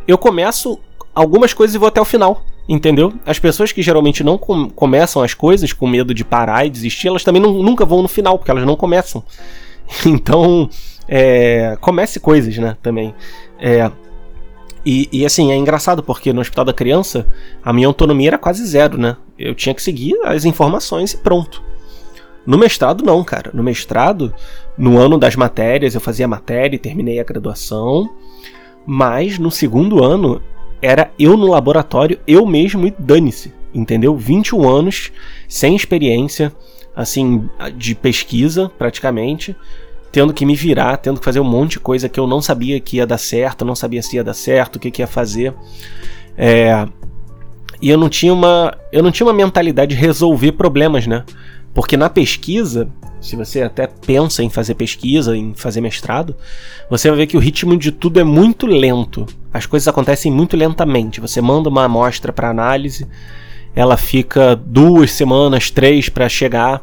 [0.06, 0.78] eu começo
[1.12, 2.44] algumas coisas e vou até o final.
[2.68, 3.14] Entendeu?
[3.24, 7.08] As pessoas que geralmente não com começam as coisas com medo de parar e desistir,
[7.08, 9.22] elas também não, nunca vão no final, porque elas não começam.
[10.04, 10.68] Então,
[11.08, 12.76] é, comece coisas, né?
[12.82, 13.14] Também.
[13.58, 13.90] É,
[14.84, 17.26] e, e, assim, é engraçado porque no Hospital da Criança
[17.64, 19.16] a minha autonomia era quase zero, né?
[19.38, 21.62] Eu tinha que seguir as informações e pronto.
[22.46, 23.50] No mestrado, não, cara.
[23.52, 24.32] No mestrado,
[24.76, 28.08] no ano das matérias, eu fazia matéria e terminei a graduação.
[28.86, 30.40] Mas no segundo ano,
[30.80, 34.16] era eu no laboratório, eu mesmo e dane-se, entendeu?
[34.16, 35.12] 21 anos,
[35.48, 36.52] sem experiência,
[36.94, 39.56] assim, de pesquisa, praticamente,
[40.10, 42.80] tendo que me virar, tendo que fazer um monte de coisa que eu não sabia
[42.80, 45.54] que ia dar certo, não sabia se ia dar certo, o que, que ia fazer.
[46.36, 46.86] É...
[47.80, 48.76] E eu não tinha uma.
[48.90, 51.24] Eu não tinha uma mentalidade de resolver problemas, né?
[51.74, 52.88] Porque na pesquisa,
[53.20, 56.34] se você até pensa em fazer pesquisa, em fazer mestrado,
[56.90, 59.26] você vai ver que o ritmo de tudo é muito lento.
[59.52, 61.20] As coisas acontecem muito lentamente.
[61.20, 63.06] Você manda uma amostra para análise,
[63.74, 66.82] ela fica duas semanas, três para chegar.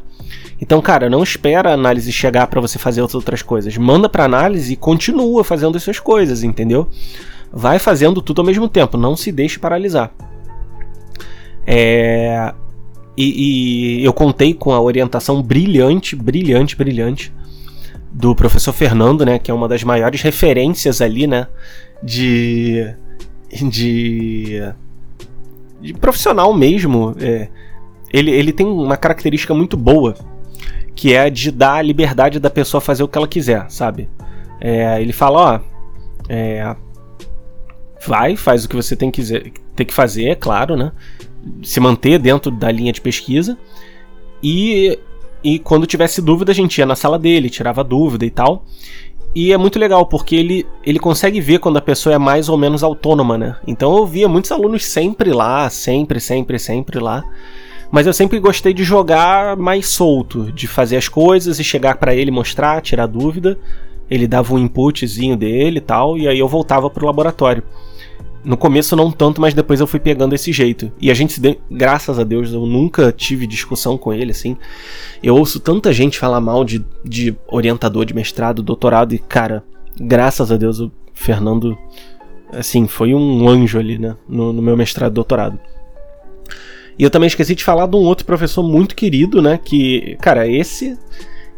[0.62, 3.78] Então, cara, não espera a análise chegar para você fazer outras coisas.
[3.78, 6.89] Manda para análise e continua fazendo as suas coisas, entendeu?
[7.52, 10.12] Vai fazendo tudo ao mesmo tempo, não se deixe paralisar.
[11.67, 12.54] É,
[13.17, 17.34] e, e, eu contei com a orientação brilhante, brilhante, brilhante
[18.12, 21.47] do professor Fernando, né, que é uma das maiores referências ali, né,
[22.01, 22.93] de.
[23.69, 24.62] de.
[25.82, 27.15] de profissional mesmo.
[27.19, 27.49] É,
[28.12, 30.15] ele, ele tem uma característica muito boa,
[30.95, 34.10] que é de dar a liberdade da pessoa fazer o que ela quiser, sabe?
[34.60, 35.75] É, ele fala, ó.
[36.28, 36.75] É,
[38.08, 39.21] vai, faz o que você tem que,
[39.75, 40.91] tem que fazer, é claro, né?
[41.63, 43.58] Se manter dentro da linha de pesquisa.
[44.41, 44.97] E,
[45.43, 48.65] e quando tivesse dúvida, a gente ia na sala dele, tirava dúvida e tal.
[49.36, 52.58] E é muito legal, porque ele, ele consegue ver quando a pessoa é mais ou
[52.58, 53.58] menos autônoma, né?
[53.67, 57.21] Então eu via muitos alunos sempre lá, sempre, sempre, sempre lá.
[57.91, 62.15] Mas eu sempre gostei de jogar mais solto, de fazer as coisas e chegar para
[62.15, 63.60] ele mostrar, tirar dúvida.
[64.10, 67.63] Ele dava um inputzinho dele e tal, e aí eu voltava pro laboratório.
[68.45, 70.91] No começo não tanto, mas depois eu fui pegando esse jeito.
[71.01, 74.55] E a gente se deu, graças a Deus, eu nunca tive discussão com ele, assim.
[75.21, 79.63] Eu ouço tanta gente falar mal de, de orientador de mestrado, doutorado, e, cara,
[79.99, 81.75] graças a Deus o Fernando,
[82.53, 85.60] assim, foi um anjo ali, né, no, no meu mestrado e doutorado.
[86.97, 90.47] E eu também esqueci de falar de um outro professor muito querido, né, que, cara,
[90.47, 90.97] esse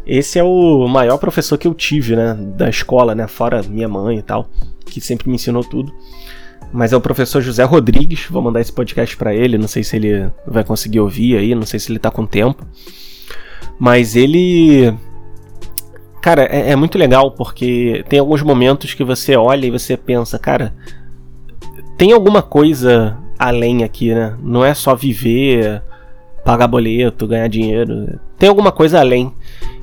[0.05, 4.17] esse é o maior professor que eu tive, né, da escola, né, fora minha mãe
[4.17, 4.49] e tal,
[4.85, 5.93] que sempre me ensinou tudo.
[6.71, 9.95] Mas é o professor José Rodrigues, vou mandar esse podcast para ele, não sei se
[9.95, 12.65] ele vai conseguir ouvir aí, não sei se ele tá com tempo.
[13.79, 14.93] Mas ele
[16.21, 20.37] Cara, é, é, muito legal porque tem alguns momentos que você olha e você pensa,
[20.37, 20.73] cara,
[21.97, 24.35] tem alguma coisa além aqui, né?
[24.43, 25.81] Não é só viver,
[26.43, 28.19] pagar boleto, ganhar dinheiro.
[28.37, 29.31] Tem alguma coisa além.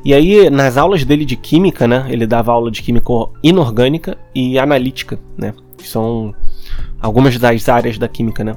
[0.05, 2.07] E aí, nas aulas dele de química, né?
[2.11, 3.11] Ele dava aula de química
[3.43, 5.55] inorgânica e analítica, né?
[5.79, 6.35] Que são
[7.05, 8.57] algumas das áreas da química, né?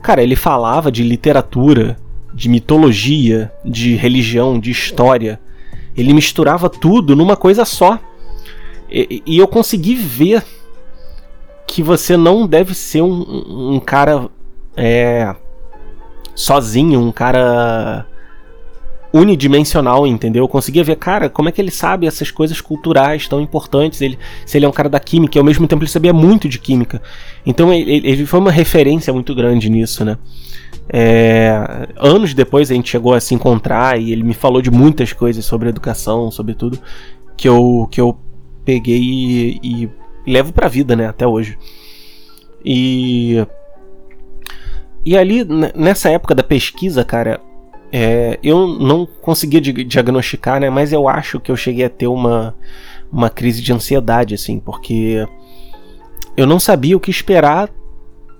[0.00, 1.98] Cara, ele falava de literatura,
[2.32, 5.40] de mitologia, de religião, de história.
[5.96, 7.98] Ele misturava tudo numa coisa só.
[8.88, 10.44] E, e eu consegui ver
[11.66, 14.28] que você não deve ser um, um cara
[14.76, 15.34] é,
[16.36, 18.06] sozinho, um cara
[19.12, 20.44] unidimensional, entendeu?
[20.44, 24.00] Eu conseguia ver, cara, como é que ele sabe essas coisas culturais tão importantes?
[24.00, 26.48] Ele, se ele é um cara da química, e ao mesmo tempo ele sabia muito
[26.48, 27.00] de química.
[27.44, 30.18] Então ele, ele foi uma referência muito grande nisso, né?
[30.90, 35.12] É, anos depois a gente chegou a se encontrar e ele me falou de muitas
[35.12, 36.78] coisas sobre educação, sobre tudo,
[37.36, 38.18] que eu, que eu
[38.64, 39.90] peguei e, e
[40.26, 41.58] levo pra vida, né, até hoje.
[42.64, 43.46] E.
[45.04, 45.42] E ali,
[45.74, 47.40] nessa época da pesquisa, cara,
[47.92, 50.68] é, eu não conseguia diagnosticar, né?
[50.70, 52.54] Mas eu acho que eu cheguei a ter uma,
[53.10, 55.26] uma crise de ansiedade, assim, porque
[56.36, 57.70] eu não sabia o que esperar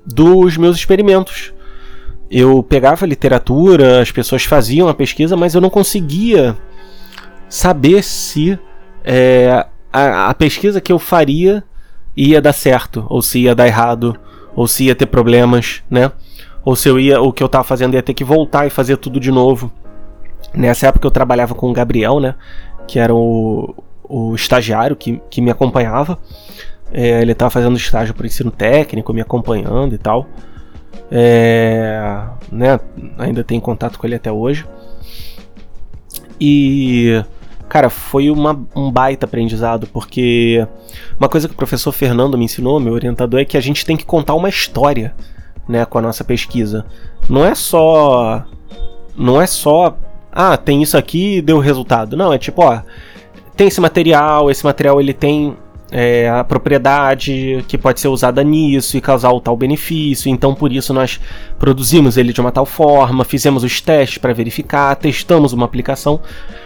[0.06, 1.52] dos meus experimentos.
[2.30, 6.56] Eu pegava literatura, as pessoas faziam a pesquisa, mas eu não conseguia
[7.48, 8.58] saber se
[9.02, 11.64] é, a, a pesquisa que eu faria
[12.14, 14.18] ia dar certo, ou se ia dar errado,
[14.54, 16.10] ou se ia ter problemas, né?
[16.64, 18.96] Ou se eu ia, o que eu tava fazendo ia ter que voltar e fazer
[18.96, 19.70] tudo de novo.
[20.54, 22.34] Nessa época eu trabalhava com o Gabriel, né?
[22.86, 23.74] Que era o,
[24.08, 26.18] o estagiário que, que me acompanhava.
[26.92, 30.26] É, ele estava fazendo estágio para ensino técnico, me acompanhando e tal.
[31.10, 32.78] É, né,
[33.18, 34.66] ainda tenho contato com ele até hoje.
[36.40, 37.22] E,
[37.68, 40.66] cara, foi uma, um baita aprendizado, porque
[41.18, 43.96] uma coisa que o professor Fernando me ensinou, meu orientador, é que a gente tem
[43.96, 45.14] que contar uma história
[45.68, 46.84] né, com a nossa pesquisa.
[47.28, 48.44] Não é só
[49.16, 49.96] não é só
[50.32, 52.16] ah, tem isso aqui e deu resultado.
[52.16, 52.80] Não, é tipo, ó,
[53.56, 55.56] tem esse material, esse material ele tem
[55.90, 60.72] é, a propriedade que pode ser usada nisso e causar o tal benefício, então por
[60.72, 61.20] isso nós
[61.58, 66.20] produzimos ele de uma tal forma, fizemos os testes para verificar, testamos uma aplicação.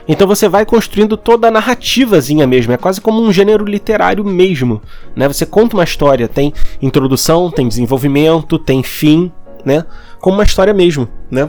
[0.09, 4.83] Então você vai construindo toda a narrativazinha mesmo, é quase como um gênero literário mesmo,
[5.15, 5.29] né?
[5.29, 9.31] Você conta uma história, tem introdução, tem desenvolvimento, tem fim,
[9.65, 9.85] né?
[10.21, 11.49] Como uma história mesmo, né?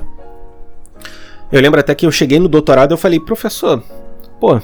[1.51, 3.83] Eu lembro até que eu cheguei no doutorado e eu falei, professor,
[4.39, 4.59] pô,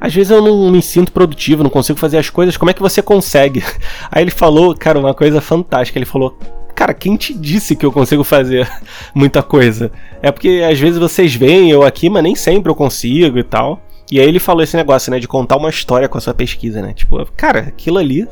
[0.00, 2.80] às vezes eu não me sinto produtivo, não consigo fazer as coisas, como é que
[2.80, 3.62] você consegue?
[4.10, 5.98] Aí ele falou, cara, uma coisa fantástica.
[5.98, 6.38] Ele falou,
[6.74, 8.66] cara, quem te disse que eu consigo fazer
[9.14, 9.92] muita coisa?
[10.22, 13.82] É porque às vezes vocês veem eu aqui, mas nem sempre eu consigo e tal.
[14.10, 16.80] E aí ele falou esse negócio, né, de contar uma história com a sua pesquisa,
[16.80, 16.94] né?
[16.94, 18.26] Tipo, cara, aquilo ali,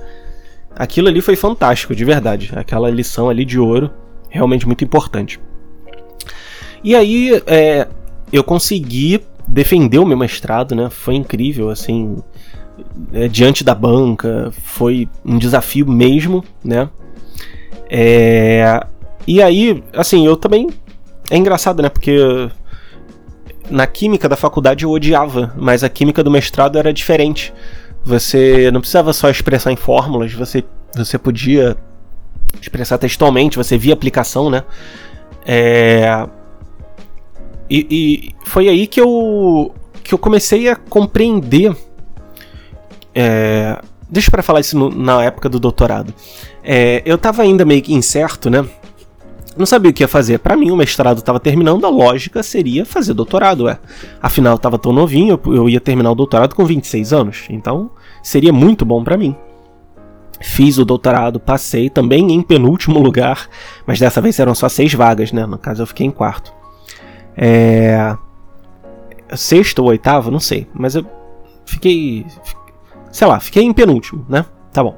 [0.75, 2.51] aquilo ali foi fantástico, de verdade.
[2.57, 3.91] Aquela lição ali de ouro,
[4.31, 5.39] realmente muito importante.
[6.83, 7.87] E aí, é,
[8.33, 10.89] eu consegui defendeu meu mestrado, né?
[10.91, 12.17] Foi incrível, assim,
[13.13, 16.89] é, diante da banca, foi um desafio mesmo, né?
[17.91, 18.85] É,
[19.27, 20.69] e aí, assim, eu também.
[21.31, 21.89] É engraçado, né?
[21.89, 22.49] Porque
[23.71, 27.53] na química da faculdade eu odiava, mas a química do mestrado era diferente.
[28.05, 31.77] Você não precisava só expressar em fórmulas, você Você podia
[32.61, 34.65] expressar textualmente, você via aplicação, né?
[35.45, 36.27] É...
[37.71, 41.77] E, e, foi aí que eu, que eu comecei a compreender.
[43.15, 43.79] É...
[44.11, 46.15] Deixa para falar isso no, na época do doutorado.
[46.65, 48.67] É, eu tava ainda meio que incerto, né?
[49.59, 50.39] Não sabia o que ia fazer.
[50.39, 53.79] Para mim, o mestrado estava terminando, a lógica seria fazer doutorado, é.
[54.23, 57.45] Afinal, eu tava tão novinho, eu ia terminar o doutorado com 26 anos.
[57.51, 57.91] Então,
[58.23, 59.35] seria muito bom para mim.
[60.41, 63.49] Fiz o doutorado, passei também em penúltimo lugar,
[63.85, 65.45] mas dessa vez eram só seis vagas, né?
[65.45, 66.53] No caso, eu fiquei em quarto.
[67.41, 68.17] É.
[69.37, 71.07] Sexto ou oitavo, não sei, mas eu
[71.65, 72.27] fiquei.
[73.13, 74.45] Sei lá, fiquei em penúltimo, né?
[74.73, 74.97] Tá bom.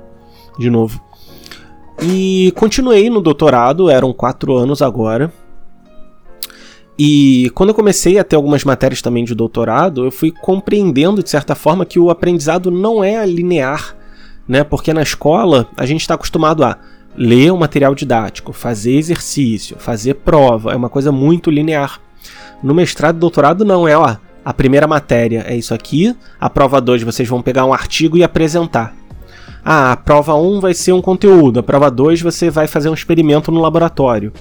[0.59, 1.01] De novo.
[2.03, 5.31] E continuei no doutorado, eram quatro anos agora.
[6.99, 11.31] E quando eu comecei a ter algumas matérias também de doutorado, eu fui compreendendo de
[11.31, 13.97] certa forma que o aprendizado não é linear,
[14.47, 14.65] né?
[14.65, 16.79] Porque na escola a gente está acostumado a
[17.17, 22.01] ler o um material didático, fazer exercício, fazer prova, é uma coisa muito linear.
[22.63, 26.81] No mestrado e doutorado não é, ó, a primeira matéria é isso aqui, a prova
[26.81, 28.95] 2 vocês vão pegar um artigo e apresentar.
[29.65, 32.95] Ah, a prova 1 vai ser um conteúdo, a prova 2 você vai fazer um
[32.95, 34.33] experimento no laboratório.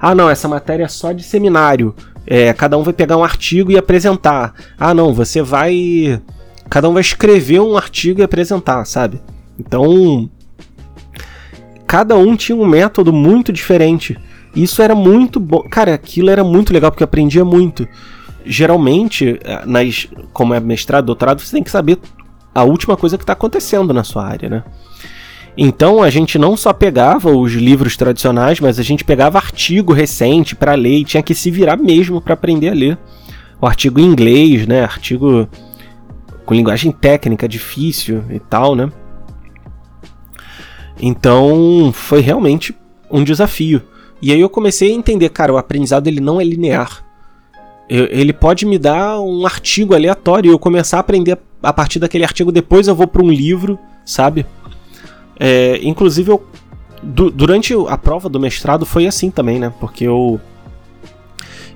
[0.00, 1.94] Ah, não, essa matéria é só de seminário.
[2.26, 4.54] É, cada um vai pegar um artigo e apresentar.
[4.78, 6.22] Ah, não, você vai.
[6.68, 9.20] Cada um vai escrever um artigo e apresentar, sabe?
[9.58, 10.30] Então.
[11.86, 14.18] Cada um tinha um método muito diferente.
[14.54, 15.62] Isso era muito bom.
[15.70, 17.86] Cara, aquilo era muito legal porque eu aprendia muito.
[18.44, 21.98] Geralmente, eh, nas, como é mestrado, doutorado, você tem que saber
[22.54, 24.64] a última coisa que está acontecendo na sua área, né?
[25.56, 30.54] Então a gente não só pegava os livros tradicionais, mas a gente pegava artigo recente
[30.54, 32.98] para ler e tinha que se virar mesmo para aprender a ler.
[33.60, 34.82] O artigo em inglês, né?
[34.82, 35.48] Artigo
[36.46, 38.90] com linguagem técnica difícil e tal, né?
[41.00, 42.74] Então foi realmente
[43.10, 43.82] um desafio.
[44.20, 47.04] E aí eu comecei a entender, cara, o aprendizado ele não é linear.
[47.88, 51.98] Eu, ele pode me dar um artigo aleatório e eu começar a aprender a partir
[51.98, 54.44] daquele artigo, depois eu vou para um livro, sabe?
[55.40, 56.44] É, inclusive, eu,
[57.02, 59.72] du durante a prova do mestrado foi assim também, né?
[59.80, 60.40] Porque eu,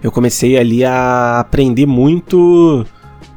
[0.02, 2.84] eu comecei ali a aprender muito.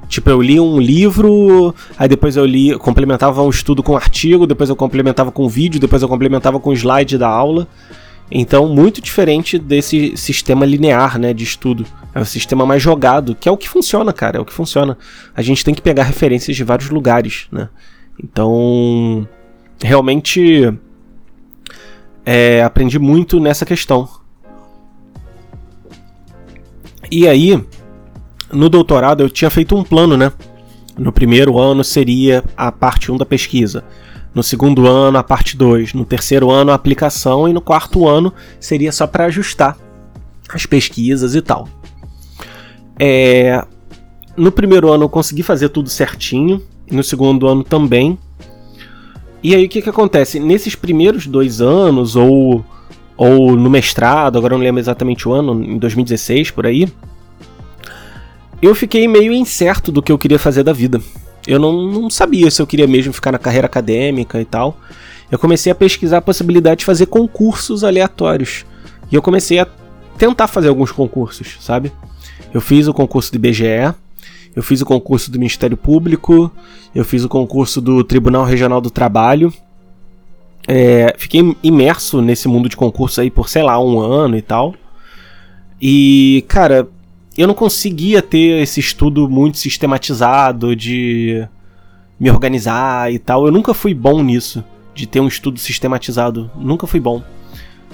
[0.07, 4.45] Tipo, eu li um livro, aí depois eu li, complementava um estudo com um artigo,
[4.45, 7.67] depois eu complementava com um vídeo, depois eu complementava com um slide da aula.
[8.29, 11.85] Então, muito diferente desse sistema linear, né, de estudo.
[12.13, 14.97] É o sistema mais jogado, que é o que funciona, cara, é o que funciona.
[15.35, 17.69] A gente tem que pegar referências de vários lugares, né?
[18.21, 19.27] Então,
[19.83, 20.73] realmente
[22.25, 24.09] é, aprendi muito nessa questão.
[27.11, 27.63] E aí,
[28.51, 30.31] no doutorado eu tinha feito um plano, né?
[30.97, 33.83] No primeiro ano seria a parte 1 da pesquisa.
[34.36, 35.93] No segundo ano, a parte 2.
[35.93, 37.48] No terceiro ano, a aplicação.
[37.48, 39.78] E no quarto ano, seria só para ajustar
[40.50, 41.69] as pesquisas e tal.
[43.00, 43.65] É...
[44.36, 46.62] No primeiro ano, eu consegui fazer tudo certinho.
[46.91, 48.19] No segundo ano também.
[49.41, 50.38] E aí, o que, que acontece?
[50.38, 52.65] Nesses primeiros dois anos, ou,
[53.15, 56.89] ou no mestrado, agora não lembro exatamente o ano, em 2016 por aí.
[58.62, 61.00] Eu fiquei meio incerto do que eu queria fazer da vida
[61.47, 64.77] eu não, não sabia se eu queria mesmo ficar na carreira acadêmica e tal.
[65.31, 68.65] Eu comecei a pesquisar a possibilidade de fazer concursos aleatórios.
[69.12, 69.67] E eu comecei a
[70.17, 71.91] tentar fazer alguns concursos, sabe?
[72.53, 73.93] Eu fiz o concurso do IBGE,
[74.55, 76.51] eu fiz o concurso do Ministério Público,
[76.93, 79.53] eu fiz o concurso do Tribunal Regional do Trabalho.
[80.67, 84.73] É, fiquei imerso nesse mundo de concurso aí por, sei lá, um ano e tal.
[85.81, 86.88] E, cara,
[87.38, 91.48] eu não conseguia ter esse estudo muito sistematizado de
[92.19, 93.45] me organizar e tal.
[93.45, 96.50] Eu nunca fui bom nisso, de ter um estudo sistematizado.
[96.56, 97.24] Nunca fui bom.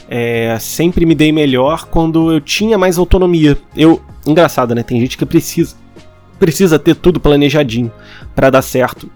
[0.08, 3.58] É, sempre me dei melhor quando eu tinha mais autonomia.
[3.76, 4.84] Eu, engraçado, né?
[4.84, 5.76] Tem gente que precisa
[6.42, 7.92] precisa ter tudo planejadinho
[8.34, 9.08] para dar certo.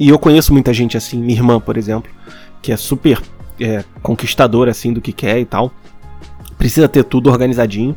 [0.00, 2.10] E eu conheço muita gente assim, minha irmã, por exemplo,
[2.62, 3.20] que é super
[3.60, 5.70] é, conquistadora assim do que quer e tal.
[6.56, 7.94] Precisa ter tudo organizadinho.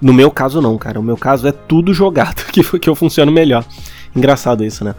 [0.00, 0.98] No meu caso, não, cara.
[0.98, 3.64] O meu caso é tudo jogado que, que eu funciono melhor.
[4.14, 4.94] Engraçado isso, né?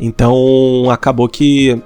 [0.00, 1.80] Então, acabou que.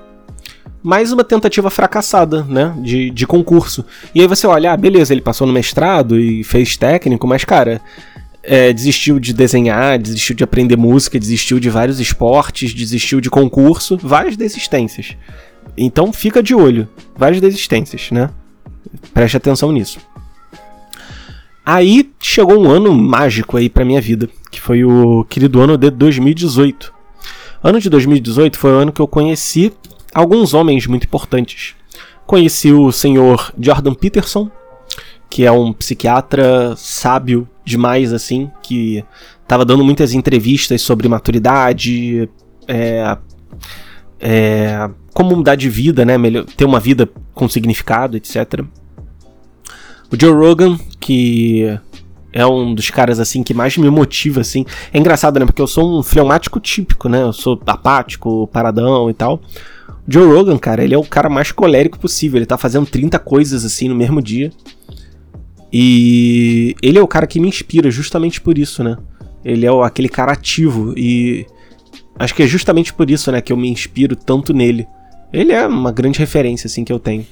[0.80, 2.74] Mais uma tentativa fracassada, né?
[2.78, 3.84] De, de concurso.
[4.14, 7.80] E aí você olha, ah, beleza, ele passou no mestrado e fez técnico, mas, cara,
[8.43, 13.99] é, desistiu de desenhar, desistiu de aprender música, desistiu de vários esportes, desistiu de concurso,
[14.01, 15.16] várias desistências.
[15.76, 18.30] Então fica de olho, várias desistências, né?
[19.12, 19.99] Preste atenção nisso.
[21.70, 25.90] Aí chegou um ano mágico aí pra minha vida, que foi o querido ano de
[25.90, 26.94] 2018.
[27.62, 29.70] Ano de 2018 foi o ano que eu conheci
[30.14, 31.74] alguns homens muito importantes.
[32.26, 34.50] Conheci o senhor Jordan Peterson,
[35.28, 39.04] que é um psiquiatra sábio demais, assim, que
[39.42, 42.30] estava dando muitas entrevistas sobre maturidade,
[42.66, 43.18] é,
[44.18, 46.16] é, como mudar de vida, né?
[46.16, 48.64] Melhor, ter uma vida com significado, etc.
[50.12, 51.78] O Joe Rogan, que
[52.32, 54.64] é um dos caras assim que mais me motiva assim.
[54.92, 55.46] É engraçado, né?
[55.46, 57.22] Porque eu sou um fleumático típico, né?
[57.22, 59.40] Eu sou apático, paradão e tal.
[60.06, 62.38] O Joe Rogan, cara, ele é o cara mais colérico possível.
[62.38, 64.50] Ele tá fazendo 30 coisas assim no mesmo dia.
[65.72, 68.96] E ele é o cara que me inspira justamente por isso, né?
[69.44, 71.46] Ele é aquele cara ativo e
[72.18, 74.86] acho que é justamente por isso, né, que eu me inspiro tanto nele.
[75.32, 77.26] Ele é uma grande referência, assim, que eu tenho.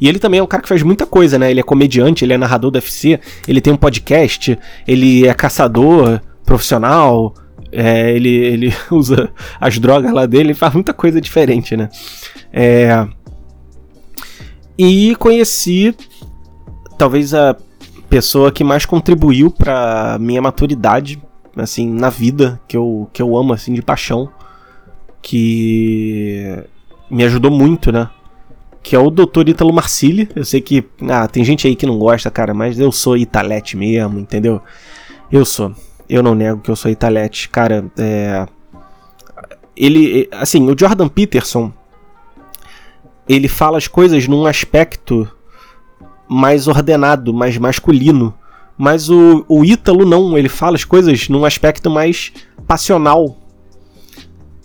[0.00, 1.50] E ele também é um cara que faz muita coisa, né?
[1.50, 6.20] Ele é comediante, ele é narrador do UFC, ele tem um podcast, ele é caçador
[6.44, 7.34] profissional,
[7.70, 9.30] é, ele, ele usa
[9.60, 11.88] as drogas lá dele, ele faz muita coisa diferente, né?
[12.52, 13.06] É...
[14.78, 15.94] E conheci
[16.98, 17.56] talvez a
[18.08, 21.22] pessoa que mais contribuiu para minha maturidade,
[21.56, 24.30] assim, na vida, que eu, que eu amo, assim, de paixão,
[25.20, 26.62] que
[27.12, 28.08] me ajudou muito, né?
[28.82, 29.48] Que é o Dr.
[29.48, 30.28] Ítalo Marcilli.
[30.34, 30.82] Eu sei que.
[31.08, 34.60] Ah, tem gente aí que não gosta, cara, mas eu sou Italete mesmo, entendeu?
[35.30, 35.74] Eu sou.
[36.08, 37.50] Eu não nego que eu sou Italete.
[37.50, 38.46] Cara, é.
[39.76, 40.26] Ele.
[40.32, 41.70] Assim, o Jordan Peterson.
[43.28, 45.30] Ele fala as coisas num aspecto
[46.28, 48.34] mais ordenado, mais masculino.
[48.76, 52.32] Mas o, o Ítalo não, ele fala as coisas num aspecto mais
[52.66, 53.36] passional,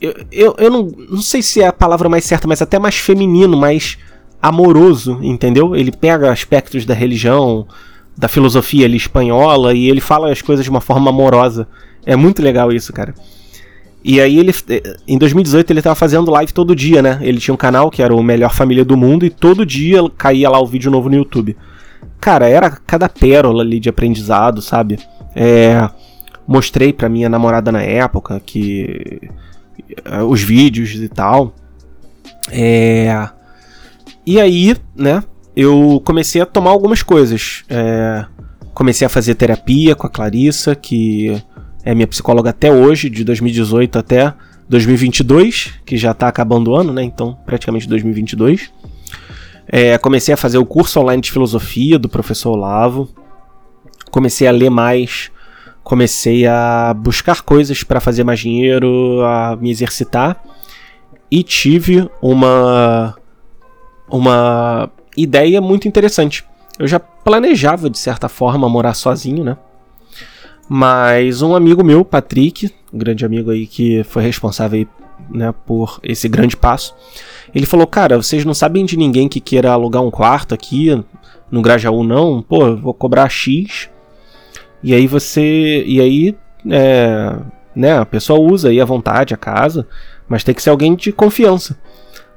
[0.01, 2.95] eu, eu, eu não, não sei se é a palavra mais certa, mas até mais
[2.95, 3.97] feminino, mais
[4.41, 5.75] amoroso, entendeu?
[5.75, 7.67] Ele pega aspectos da religião,
[8.15, 11.67] da filosofia ali espanhola e ele fala as coisas de uma forma amorosa.
[12.05, 13.13] É muito legal isso, cara.
[14.03, 14.53] E aí ele
[15.07, 17.19] em 2018 ele tava fazendo live todo dia, né?
[17.21, 20.49] Ele tinha um canal que era o Melhor Família do Mundo e todo dia caía
[20.49, 21.57] lá o vídeo novo no YouTube.
[22.19, 24.97] Cara, era cada pérola ali de aprendizado, sabe?
[25.35, 25.89] É,
[26.47, 29.29] mostrei pra minha namorada na época que eh,
[30.27, 31.53] os vídeos e tal.
[32.51, 33.29] É...
[34.25, 35.23] E aí, né,
[35.55, 37.63] eu comecei a tomar algumas coisas.
[37.69, 38.25] É...
[38.73, 41.41] Comecei a fazer terapia com a Clarissa, que
[41.83, 44.33] é minha psicóloga até hoje, de 2018 até
[44.69, 47.03] 2022, que já tá acabando o ano, né?
[47.03, 48.71] Então, praticamente 2022.
[49.67, 53.09] É, comecei a fazer o curso online de filosofia do professor Olavo.
[54.11, 55.31] Comecei a ler mais
[55.87, 60.43] comecei a buscar coisas para fazer mais dinheiro, a me exercitar
[61.31, 63.15] e tive uma
[64.11, 66.43] uma ideia muito interessante.
[66.77, 69.57] Eu já planejava de certa forma morar sozinho, né?
[70.67, 74.87] Mas um amigo meu, Patrick, um grande amigo aí que foi responsável aí,
[75.29, 76.93] né, por esse grande passo,
[77.55, 81.01] ele falou: "Cara, vocês não sabem de ninguém que queira alugar um quarto aqui
[81.49, 82.41] no Grajaú não?
[82.41, 83.89] Pô, vou cobrar X
[84.87, 85.83] e aí você.
[85.85, 86.37] E aí.
[86.69, 87.35] É,
[87.75, 89.87] né, a pessoa usa aí à vontade a casa,
[90.27, 91.77] mas tem que ser alguém de confiança.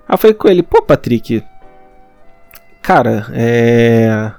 [0.07, 1.45] Aí eu falei com ele, pô, Patrick.
[2.83, 4.33] Cara, é.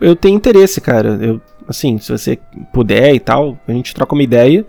[0.00, 1.16] Eu tenho interesse, cara.
[1.22, 2.38] Eu, assim, se você
[2.72, 4.66] puder e tal, a gente troca uma ideia.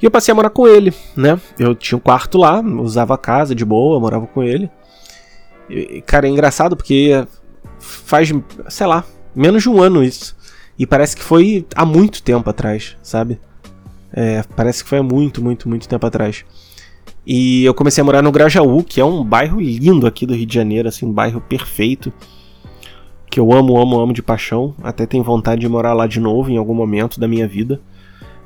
[0.00, 1.40] E eu passei a morar com ele, né?
[1.58, 4.70] Eu tinha um quarto lá, usava a casa de boa, morava com ele.
[5.70, 7.26] E, cara, é engraçado porque
[7.78, 8.30] faz,
[8.68, 10.38] sei lá, menos de um ano isso.
[10.80, 13.38] E parece que foi há muito tempo atrás, sabe?
[14.10, 16.42] É, parece que foi há muito, muito, muito tempo atrás.
[17.26, 20.46] E eu comecei a morar no Grajaú, que é um bairro lindo aqui do Rio
[20.46, 22.10] de Janeiro, assim, um bairro perfeito.
[23.30, 24.74] Que eu amo, amo, amo de paixão.
[24.82, 27.78] Até tenho vontade de morar lá de novo em algum momento da minha vida.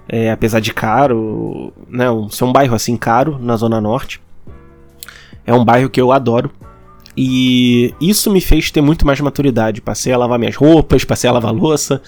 [0.09, 4.21] É, apesar de caro, né, ser um bairro assim caro na Zona Norte.
[5.47, 6.51] É um bairro que eu adoro.
[7.17, 9.81] E isso me fez ter muito mais maturidade.
[9.81, 12.03] Passei a lavar minhas roupas, passei a lavar louça.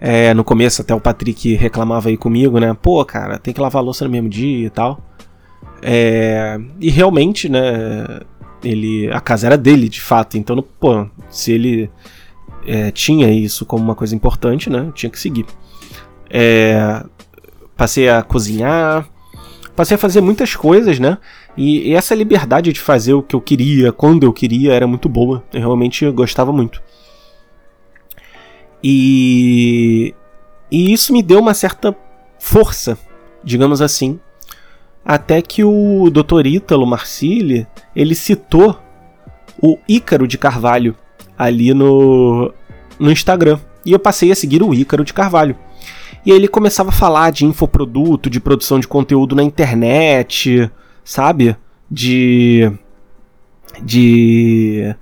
[0.00, 2.76] É, no começo até o Patrick reclamava aí comigo, né?
[2.80, 5.00] Pô, cara, tem que lavar louça no mesmo dia e tal.
[5.82, 8.20] É, e realmente, né?
[8.62, 10.36] Ele, a casa era dele, de fato.
[10.36, 11.90] Então, pô, se ele
[12.66, 14.90] é, tinha isso como uma coisa importante, né?
[14.94, 15.46] Tinha que seguir.
[16.30, 17.02] É,
[17.76, 19.08] passei a cozinhar,
[19.74, 21.18] passei a fazer muitas coisas, né?
[21.58, 25.08] E, e, essa liberdade de fazer o que eu queria, quando eu queria, era muito
[25.08, 25.42] boa.
[25.52, 26.80] Eu realmente gostava muito.
[28.82, 30.14] E,
[30.70, 31.96] e isso me deu uma certa
[32.38, 32.96] força,
[33.42, 34.20] digamos assim.
[35.04, 36.46] Até que o Dr.
[36.46, 38.78] Ítalo Marcilli, ele citou
[39.60, 40.94] o Ícaro de Carvalho
[41.36, 42.54] ali no,
[43.00, 43.58] no Instagram.
[43.84, 45.56] E eu passei a seguir o Ícaro de Carvalho.
[46.24, 50.70] E aí ele começava a falar de infoproduto, de produção de conteúdo na internet,
[51.08, 51.56] sabe?
[51.90, 52.70] De.
[53.82, 54.94] De.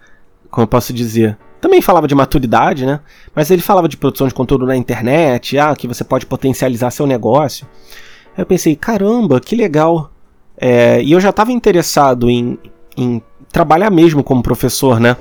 [0.50, 3.00] como eu posso dizer, também falava de maturidade, né?
[3.34, 7.06] Mas ele falava de produção de conteúdo na internet, ah, que você pode potencializar seu
[7.06, 7.66] negócio.
[8.36, 10.12] Aí eu pensei, caramba, que legal.
[10.56, 12.56] É, e eu já estava interessado em,
[12.96, 15.16] em trabalhar mesmo como professor, né?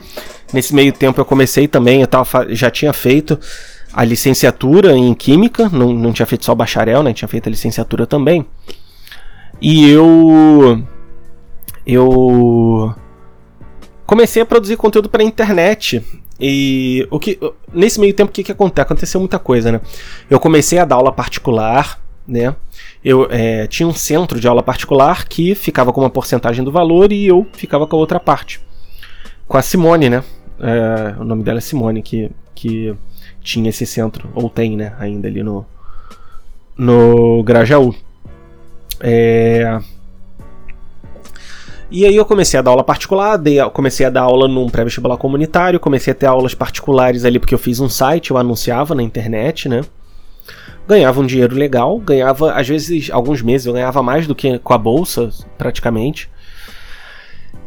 [0.53, 3.39] Nesse meio tempo eu comecei também, eu tava, já tinha feito
[3.91, 7.11] a licenciatura em Química, não, não tinha feito só o bacharel, né?
[7.11, 8.45] Tinha feito a licenciatura também.
[9.61, 10.83] E eu.
[11.85, 12.93] Eu.
[14.05, 16.03] Comecei a produzir conteúdo para internet.
[16.39, 17.39] E o que
[17.73, 18.83] nesse meio tempo o que, que aconteceu?
[18.83, 19.81] Aconteceu muita coisa, né?
[20.29, 22.55] Eu comecei a dar aula particular, né?
[23.03, 27.11] Eu é, tinha um centro de aula particular que ficava com uma porcentagem do valor
[27.11, 28.59] e eu ficava com a outra parte.
[29.47, 30.23] Com a Simone, né?
[30.59, 32.95] É, o nome dela é Simone, que, que
[33.41, 35.65] tinha esse centro, ou tem, né, ainda ali no,
[36.77, 37.95] no Grajaú.
[38.99, 39.79] É...
[41.89, 45.17] E aí eu comecei a dar aula particular, dei, comecei a dar aula num pré-vestibular
[45.17, 49.03] comunitário, comecei a ter aulas particulares ali porque eu fiz um site, eu anunciava na
[49.03, 49.81] internet, né?
[50.87, 54.73] Ganhava um dinheiro legal, ganhava, às vezes, alguns meses eu ganhava mais do que com
[54.73, 56.29] a bolsa, praticamente.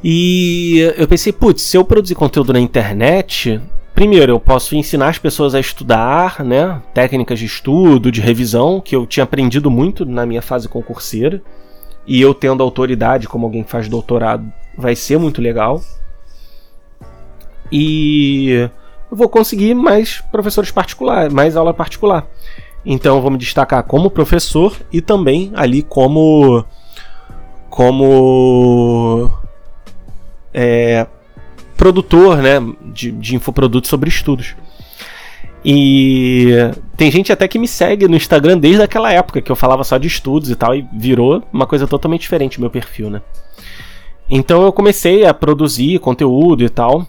[0.02, 3.60] E eu pensei, putz, se eu produzir conteúdo na internet,
[3.98, 6.80] Primeiro, eu posso ensinar as pessoas a estudar, né?
[6.94, 11.42] Técnicas de estudo, de revisão, que eu tinha aprendido muito na minha fase concurseira.
[12.06, 15.82] E eu tendo autoridade como alguém que faz doutorado, vai ser muito legal.
[17.72, 18.70] E
[19.10, 22.24] eu vou conseguir mais professores particulares, mais aula particular.
[22.86, 26.64] Então eu vou me destacar como professor e também ali como
[27.68, 29.28] como
[30.54, 31.04] é,
[31.78, 32.58] produtor né,
[32.92, 34.54] de, de infoprodutos sobre estudos.
[35.64, 36.48] E
[36.96, 39.96] tem gente até que me segue no Instagram desde aquela época que eu falava só
[39.96, 43.22] de estudos e tal, e virou uma coisa totalmente diferente meu perfil, né?
[44.28, 47.06] Então eu comecei a produzir conteúdo e tal.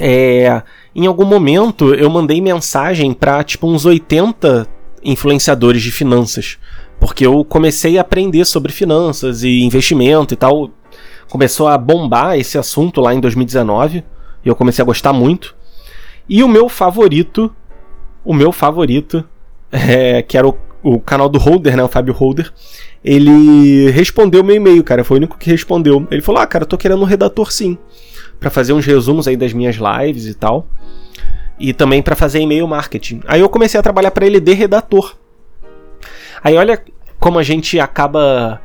[0.00, 0.62] É,
[0.94, 4.66] em algum momento eu mandei mensagem para tipo uns 80
[5.04, 6.58] influenciadores de finanças,
[6.98, 10.70] porque eu comecei a aprender sobre finanças e investimento e tal
[11.32, 14.04] começou a bombar esse assunto lá em 2019
[14.44, 15.56] e eu comecei a gostar muito.
[16.28, 17.50] E o meu favorito,
[18.22, 19.24] o meu favorito,
[19.72, 22.52] é, que era o, o canal do Holder, né, o Fábio Holder,
[23.02, 26.06] ele respondeu meu e-mail, cara, foi o único que respondeu.
[26.10, 27.78] Ele falou: "Ah, cara, tô querendo um redator sim,
[28.38, 30.66] para fazer uns resumos aí das minhas lives e tal,
[31.58, 33.22] e também para fazer e-mail marketing".
[33.26, 35.14] Aí eu comecei a trabalhar para ele de redator.
[36.44, 36.78] Aí olha
[37.18, 38.60] como a gente acaba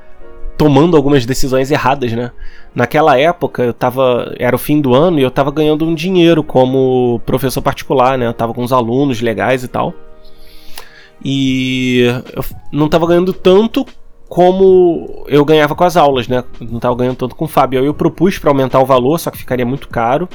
[0.57, 2.31] tomando algumas decisões erradas, né?
[2.73, 6.43] Naquela época, eu tava, era o fim do ano e eu tava ganhando um dinheiro
[6.43, 8.27] como professor particular, né?
[8.27, 9.93] Eu tava com uns alunos legais e tal.
[11.23, 12.05] E
[12.35, 13.85] eu não tava ganhando tanto
[14.27, 16.43] como eu ganhava com as aulas, né?
[16.59, 17.79] Não tava ganhando tanto com o Fábio.
[17.79, 20.27] Aí eu propus para aumentar o valor, só que ficaria muito caro.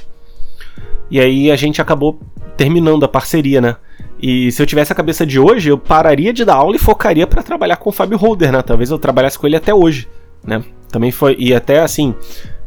[1.12, 2.18] E aí a gente acabou
[2.56, 3.76] terminando a parceria, né?
[4.18, 7.26] E se eu tivesse a cabeça de hoje, eu pararia de dar aula e focaria
[7.26, 8.62] para trabalhar com o Fábio Holder, né?
[8.62, 10.08] Talvez eu trabalhasse com ele até hoje,
[10.42, 10.64] né?
[10.90, 11.36] Também foi.
[11.38, 12.14] E até assim,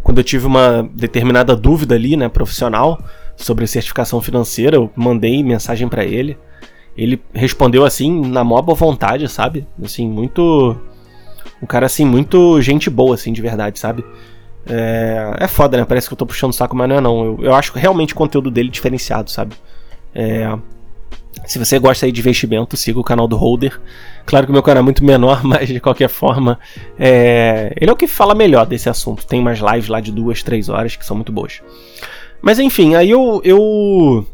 [0.03, 3.01] quando eu tive uma determinada dúvida ali, né, profissional,
[3.35, 6.37] sobre certificação financeira, eu mandei mensagem para ele.
[6.95, 9.67] Ele respondeu assim, na maior boa vontade, sabe?
[9.83, 10.77] Assim, muito.
[11.63, 14.05] Um cara assim, muito gente boa, assim, de verdade, sabe?
[14.67, 15.85] É, é foda, né?
[15.85, 17.25] Parece que eu tô puxando o saco, mas não é não.
[17.25, 19.55] Eu, eu acho realmente o conteúdo dele diferenciado, sabe?
[20.13, 20.57] É,
[21.45, 23.79] se você gosta aí de investimento, siga o canal do Holder.
[24.25, 26.59] Claro que o meu canal é muito menor, mas de qualquer forma,
[26.97, 27.73] é...
[27.79, 29.25] ele é o que fala melhor desse assunto.
[29.27, 31.61] Tem mais lives lá de duas, três horas que são muito boas.
[32.41, 34.25] Mas enfim, aí eu, eu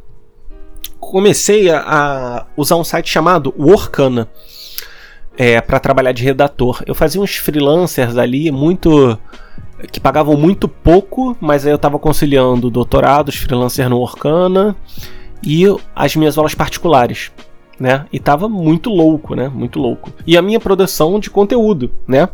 [1.00, 4.30] comecei a, a usar um site chamado Workana
[5.38, 6.84] é, para trabalhar de redator.
[6.86, 9.18] Eu fazia uns freelancers ali muito
[9.92, 14.76] que pagavam muito pouco, mas aí eu estava conciliando doutorados, freelancer no Workana
[15.44, 15.66] e
[15.96, 17.32] as minhas aulas particulares.
[17.80, 18.06] Né?
[18.14, 19.50] E tava muito louco, né?
[19.50, 20.12] Muito louco.
[20.28, 22.30] E a minha produção de conteúdo, né?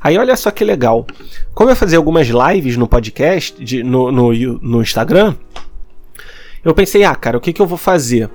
[0.00, 1.06] Aí olha só que legal.
[1.54, 5.36] Como eu fazia algumas lives no podcast, de, no, no, no Instagram,
[6.64, 8.28] eu pensei, ah, cara, o que, que eu vou fazer?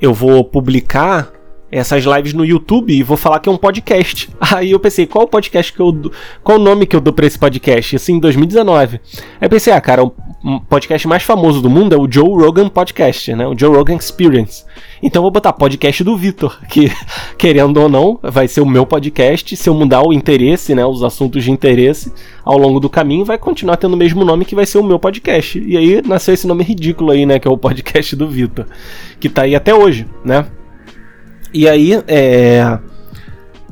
[0.00, 1.32] Eu vou publicar
[1.70, 4.28] essas lives no YouTube e vou falar que é um podcast.
[4.40, 6.10] Aí eu pensei, qual podcast que eu
[6.42, 7.96] qual o nome que eu dou para esse podcast?
[7.96, 9.00] Assim, em 2019.
[9.40, 10.12] Aí pensei, ah, cara, o
[10.68, 13.46] podcast mais famoso do mundo é o Joe Rogan Podcast, né?
[13.46, 14.64] O Joe Rogan Experience.
[15.02, 16.90] Então vou botar podcast do Vitor, que
[17.38, 19.56] querendo ou não, vai ser o meu podcast.
[19.56, 22.12] Se eu mudar o interesse, né, os assuntos de interesse
[22.44, 24.98] ao longo do caminho, vai continuar tendo o mesmo nome que vai ser o meu
[24.98, 25.58] podcast.
[25.58, 28.66] E aí nasceu esse nome ridículo aí, né, que é o podcast do Vitor,
[29.18, 30.46] que tá aí até hoje, né?
[31.52, 32.78] E aí, é,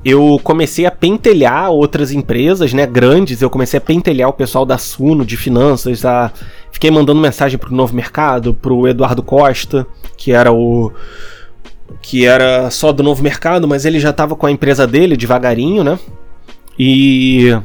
[0.05, 3.43] eu comecei a pentelhar outras empresas, né, grandes.
[3.43, 6.33] Eu comecei a pentelhar o pessoal da Suno de finanças, a
[6.73, 10.93] fiquei mandando mensagem pro Novo Mercado, pro Eduardo Costa, que era o
[12.01, 15.83] que era só do Novo Mercado, mas ele já tava com a empresa dele devagarinho,
[15.83, 15.99] né?
[16.79, 17.59] E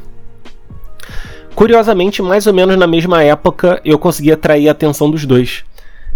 [1.54, 5.64] curiosamente, mais ou menos na mesma época, eu consegui atrair a atenção dos dois.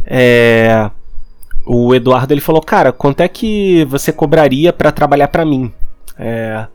[0.04, 0.90] É...
[1.70, 5.70] O Eduardo ele falou, cara, quanto é que você cobraria para trabalhar para mim?
[6.18, 6.66] É...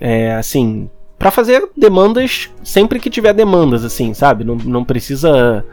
[0.00, 4.42] é, assim, para fazer demandas sempre que tiver demandas, assim, sabe?
[4.42, 5.64] Não, não precisa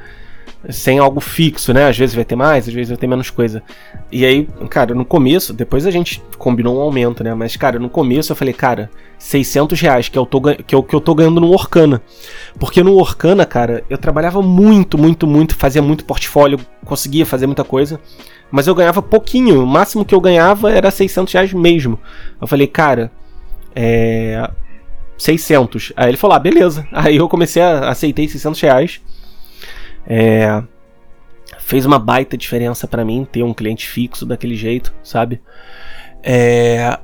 [0.69, 1.87] sem algo fixo, né?
[1.87, 3.61] Às vezes vai ter mais, às vezes vai ter menos coisa.
[4.11, 7.33] E aí, cara, no começo, depois a gente combinou um aumento, né?
[7.33, 10.83] Mas, cara, no começo eu falei, cara, 600 reais, que, eu tô, que é o
[10.83, 12.01] que eu tô ganhando no Orkana.
[12.59, 17.63] Porque no Orkana, cara, eu trabalhava muito, muito, muito, fazia muito portfólio, conseguia fazer muita
[17.63, 17.99] coisa.
[18.51, 21.99] Mas eu ganhava pouquinho, o máximo que eu ganhava era 600 reais mesmo.
[22.39, 23.11] Eu falei, cara,
[23.75, 24.49] é.
[25.17, 25.93] 600.
[25.95, 26.87] Aí ele falou, ah, beleza.
[26.91, 29.01] Aí eu comecei a aceitei 600 reais.
[30.05, 30.61] É,
[31.59, 35.41] fez uma baita diferença para mim ter um cliente fixo daquele jeito, sabe?
[36.21, 36.97] É,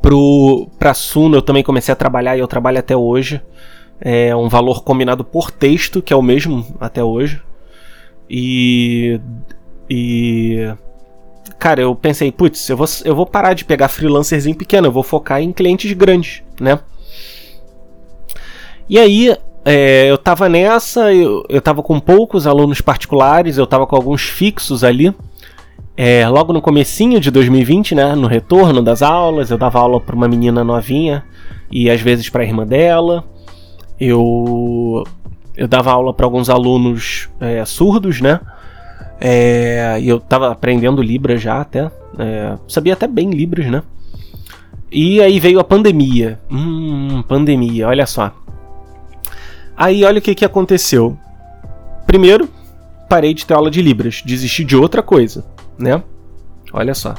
[0.00, 3.40] pro, pra Suno eu também comecei a trabalhar e eu trabalho até hoje.
[4.00, 7.40] É um valor combinado por texto, que é o mesmo até hoje.
[8.28, 9.20] E.
[9.88, 10.74] E.
[11.58, 15.02] Cara, eu pensei, putz, eu vou, eu vou parar de pegar freelancerzinho pequeno, eu vou
[15.02, 16.78] focar em clientes grandes, né?
[18.88, 19.34] E aí,
[19.64, 24.22] é, eu tava nessa, eu, eu tava com poucos alunos particulares, eu tava com alguns
[24.22, 25.14] fixos ali.
[25.96, 30.14] É, logo no comecinho de 2020, né, no retorno das aulas, eu dava aula para
[30.14, 31.24] uma menina novinha
[31.70, 33.24] e às vezes para a irmã dela.
[33.98, 35.04] Eu
[35.56, 38.40] eu dava aula para alguns alunos é, surdos, né?
[39.20, 43.82] É, e eu tava aprendendo Libras já até, é, sabia até bem Libras, né?
[44.90, 46.38] E aí veio a pandemia.
[46.50, 48.32] Hum, pandemia, olha só.
[49.76, 51.18] Aí olha o que, que aconteceu.
[52.06, 52.48] Primeiro,
[53.08, 55.44] parei de ter aula de Libras, desisti de outra coisa,
[55.78, 56.02] né?
[56.72, 57.14] Olha só.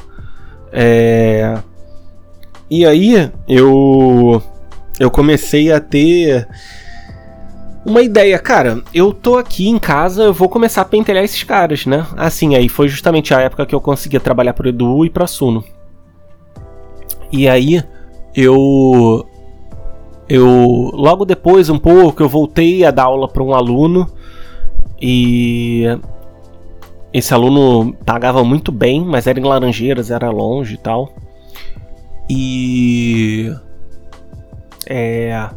[0.72, 1.58] É...
[2.68, 4.42] E aí eu
[4.98, 6.48] eu comecei a ter
[7.84, 11.86] uma ideia, cara, eu tô aqui em casa, eu vou começar a pentelhar esses caras,
[11.86, 12.04] né?
[12.16, 15.64] Assim, aí foi justamente a época que eu conseguia trabalhar pro Edu e pra Suno.
[17.30, 17.82] E aí
[18.34, 19.26] eu
[20.28, 24.10] eu logo depois um pouco eu voltei a dar aula para um aluno
[25.00, 25.84] e
[27.12, 31.12] esse aluno pagava muito bem, mas era em Laranjeiras, era longe e tal.
[32.28, 33.52] E
[34.88, 35.48] é,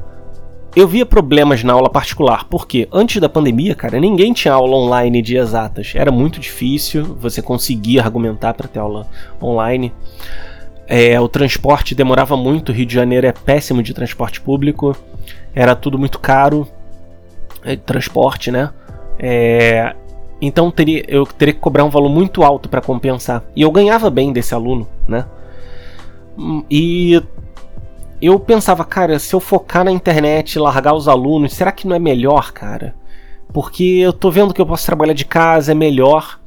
[0.75, 5.21] eu via problemas na aula particular, porque antes da pandemia, cara, ninguém tinha aula online
[5.21, 5.93] de exatas.
[5.95, 9.07] Era muito difícil você conseguir argumentar para ter aula
[9.41, 9.91] online.
[10.91, 14.97] É, o transporte demorava muito, Rio de Janeiro é péssimo de transporte público,
[15.53, 16.67] era tudo muito caro,
[17.63, 18.71] é, transporte, né?
[19.19, 19.95] É,
[20.41, 23.43] então teria, eu teria que cobrar um valor muito alto para compensar.
[23.55, 25.25] E eu ganhava bem desse aluno, né?
[26.71, 27.21] E
[28.19, 31.99] eu pensava, cara, se eu focar na internet largar os alunos, será que não é
[31.99, 32.95] melhor, cara?
[33.53, 36.38] Porque eu tô vendo que eu posso trabalhar de casa, é melhor.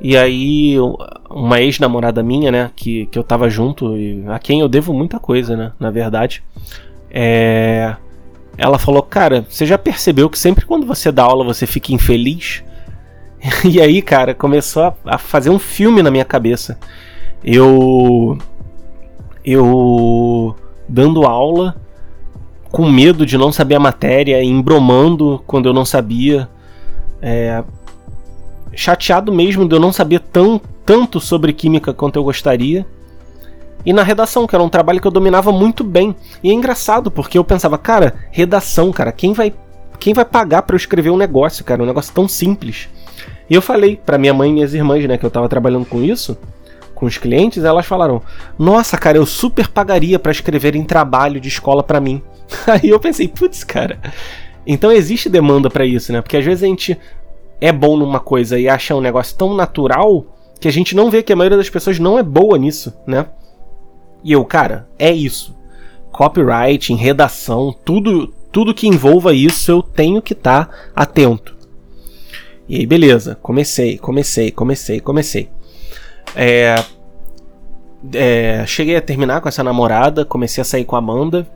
[0.00, 0.76] E aí,
[1.28, 5.18] uma ex-namorada minha, né, que, que eu tava junto, e a quem eu devo muita
[5.18, 6.42] coisa, né, na verdade,
[7.10, 7.94] é...
[8.56, 12.64] ela falou: Cara, você já percebeu que sempre quando você dá aula você fica infeliz?
[13.64, 16.78] e aí, cara, começou a, a fazer um filme na minha cabeça.
[17.42, 18.38] Eu.
[19.44, 20.56] Eu.
[20.88, 21.76] dando aula,
[22.70, 26.48] com medo de não saber a matéria, embromando quando eu não sabia.
[27.22, 27.62] É,
[28.72, 32.86] chateado mesmo de eu não saber tão, tanto sobre química quanto eu gostaria.
[33.84, 36.14] E na redação, que era um trabalho que eu dominava muito bem.
[36.42, 39.52] E é engraçado, porque eu pensava, cara, redação, cara, quem vai
[39.98, 41.82] quem vai pagar para eu escrever um negócio, cara?
[41.82, 42.88] Um negócio tão simples.
[43.48, 46.02] E eu falei para minha mãe e minhas irmãs, né, que eu tava trabalhando com
[46.02, 46.38] isso,
[46.94, 48.22] com os clientes, elas falaram:
[48.58, 52.22] "Nossa, cara, eu super pagaria para escrever em trabalho de escola para mim".
[52.66, 53.98] Aí eu pensei, putz, cara.
[54.66, 56.20] Então existe demanda para isso, né?
[56.20, 56.98] Porque às vezes a gente
[57.60, 60.24] é bom numa coisa e acha um negócio tão natural
[60.60, 63.26] que a gente não vê que a maioria das pessoas não é boa nisso, né?
[64.22, 65.56] E eu, cara, é isso.
[66.12, 71.56] Copywriting, redação, tudo, tudo que envolva isso eu tenho que estar tá atento.
[72.68, 75.48] E aí, beleza, comecei, comecei, comecei, comecei.
[76.36, 76.84] É,
[78.14, 81.46] é, cheguei a terminar com essa namorada, comecei a sair com a Amanda.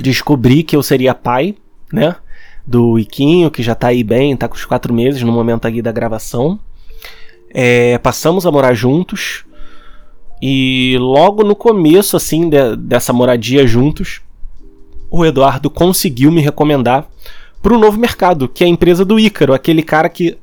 [0.00, 1.54] Descobri que eu seria pai,
[1.92, 2.16] né?
[2.70, 5.82] Do Iquinho, que já tá aí bem, tá com os quatro meses no momento aqui
[5.82, 6.56] da gravação.
[7.52, 9.44] É, passamos a morar juntos.
[10.40, 14.20] E logo no começo, assim, de, dessa moradia juntos,
[15.10, 17.08] o Eduardo conseguiu me recomendar
[17.60, 20.38] pro novo mercado, que é a empresa do Ícaro, aquele cara que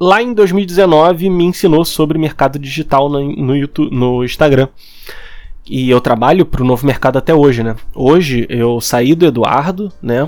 [0.00, 4.68] lá em 2019 me ensinou sobre mercado digital no, no, YouTube, no Instagram.
[5.68, 7.76] E eu trabalho pro novo mercado até hoje, né?
[7.94, 10.26] Hoje eu saí do Eduardo, né?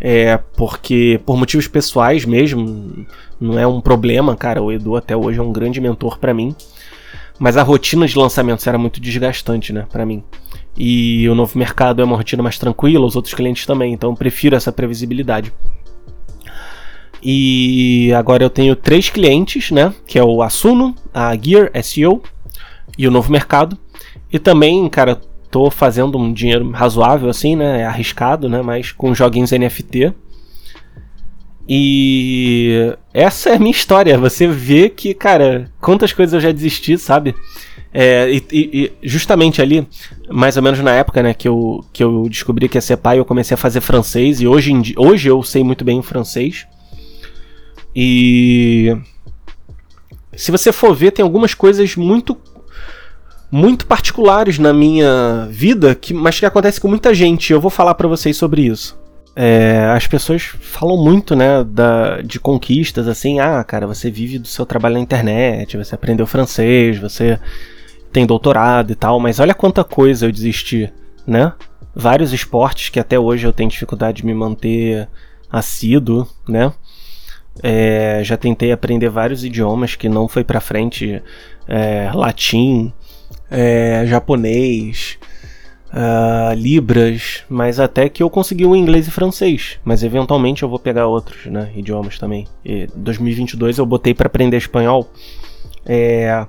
[0.00, 3.06] É porque por motivos pessoais mesmo,
[3.40, 4.62] não é um problema, cara.
[4.62, 6.54] O Edu até hoje é um grande mentor para mim.
[7.38, 10.24] Mas a rotina de lançamentos era muito desgastante, né, para mim.
[10.76, 14.16] E o novo mercado é uma rotina mais tranquila, os outros clientes também, então eu
[14.16, 15.52] prefiro essa previsibilidade.
[17.22, 19.92] E agora eu tenho três clientes, né?
[20.06, 22.22] Que é o Assuno, a Gear SEO
[22.96, 23.76] e o Novo Mercado.
[24.32, 25.20] E também, cara,
[25.50, 27.82] tô fazendo um dinheiro razoável assim, né?
[27.82, 28.62] É arriscado, né?
[28.62, 30.12] Mas com joguinhos NFT.
[31.68, 34.16] E essa é a minha história.
[34.16, 37.34] Você vê que, cara, quantas coisas eu já desisti, sabe?
[37.92, 39.86] É, e, e, justamente ali,
[40.30, 43.18] mais ou menos na época, né, que eu, que eu descobri que ia ser pai,
[43.18, 44.40] eu comecei a fazer francês.
[44.40, 46.66] E hoje, em, hoje eu sei muito bem o francês.
[47.94, 48.96] E
[50.34, 52.36] se você for ver, tem algumas coisas muito
[53.50, 57.52] muito particulares na minha vida, que, mas que acontece com muita gente.
[57.52, 58.98] Eu vou falar para vocês sobre isso.
[59.34, 64.48] É, as pessoas falam muito, né, da, de conquistas, assim, ah, cara, você vive do
[64.48, 67.38] seu trabalho na internet, você aprendeu francês, você
[68.12, 70.92] tem doutorado e tal, mas olha quanta coisa eu desisti,
[71.24, 71.52] né?
[71.94, 75.08] Vários esportes que até hoje eu tenho dificuldade de me manter
[75.50, 76.72] assíduo, né?
[77.62, 81.22] É, já tentei aprender vários idiomas que não foi para frente,
[81.66, 82.92] é, latim,
[83.50, 85.18] é, japonês,
[85.88, 89.78] uh, libras, mas até que eu consegui o inglês e francês.
[89.84, 92.46] Mas eventualmente eu vou pegar outros né, idiomas também.
[92.64, 95.10] Em 2022 eu botei para aprender espanhol.
[95.86, 96.46] É,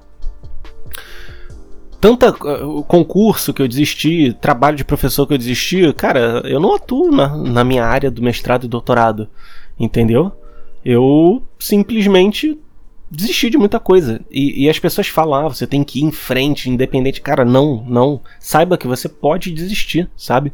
[2.00, 6.76] tanta uh, concurso que eu desisti, trabalho de professor que eu desisti, cara, eu não
[6.76, 9.28] atuo na, na minha área do mestrado e doutorado,
[9.80, 10.32] entendeu?
[10.84, 12.58] Eu simplesmente
[13.10, 14.22] desisti de muita coisa.
[14.30, 17.22] E, e, as pessoas falam, ah, você tem que ir em frente, independente.
[17.22, 18.22] Cara, não, não.
[18.40, 20.54] Saiba que você pode desistir, sabe?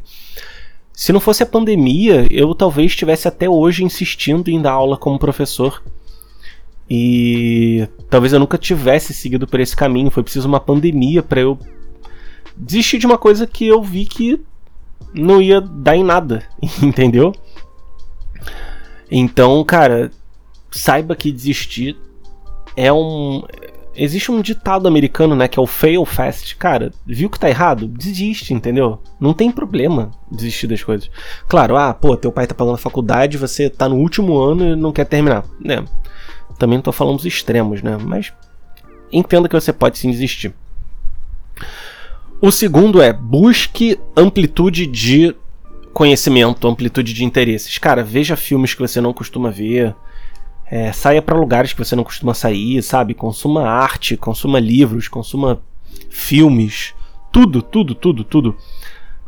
[0.92, 5.18] Se não fosse a pandemia, eu talvez estivesse até hoje insistindo em dar aula como
[5.18, 5.82] professor.
[6.88, 10.10] E talvez eu nunca tivesse seguido por esse caminho.
[10.10, 11.58] Foi preciso uma pandemia para eu
[12.56, 14.40] desistir de uma coisa que eu vi que
[15.12, 16.42] não ia dar em nada,
[16.82, 17.34] entendeu?
[19.10, 20.10] Então, cara,
[20.70, 21.96] saiba que desistir
[22.76, 23.42] é um.
[23.94, 26.54] Existe um ditado americano, né, que é o fail fast.
[26.56, 27.88] Cara, viu que tá errado?
[27.88, 29.00] Desiste, entendeu?
[29.18, 31.10] Não tem problema desistir das coisas.
[31.48, 34.76] Claro, ah, pô, teu pai tá pagando a faculdade, você tá no último ano e
[34.76, 35.44] não quer terminar.
[35.58, 35.82] Né?
[36.58, 37.96] Também não tô falando dos extremos, né?
[37.98, 38.34] Mas
[39.10, 40.54] entenda que você pode sim desistir.
[42.38, 45.34] O segundo é busque amplitude de
[45.94, 47.78] conhecimento, amplitude de interesses.
[47.78, 49.94] Cara, veja filmes que você não costuma ver.
[50.70, 53.14] É, saia para lugares que você não costuma sair, sabe?
[53.14, 55.60] Consuma arte, consuma livros, consuma
[56.10, 56.94] filmes.
[57.32, 58.56] Tudo, tudo, tudo, tudo.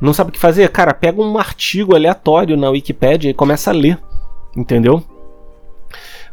[0.00, 0.68] Não sabe o que fazer?
[0.70, 3.98] Cara, pega um artigo aleatório na Wikipedia e começa a ler.
[4.56, 5.04] Entendeu?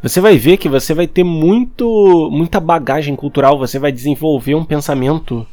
[0.01, 4.65] Você vai ver que você vai ter muito, muita bagagem cultural, você vai desenvolver um
[4.65, 5.47] pensamento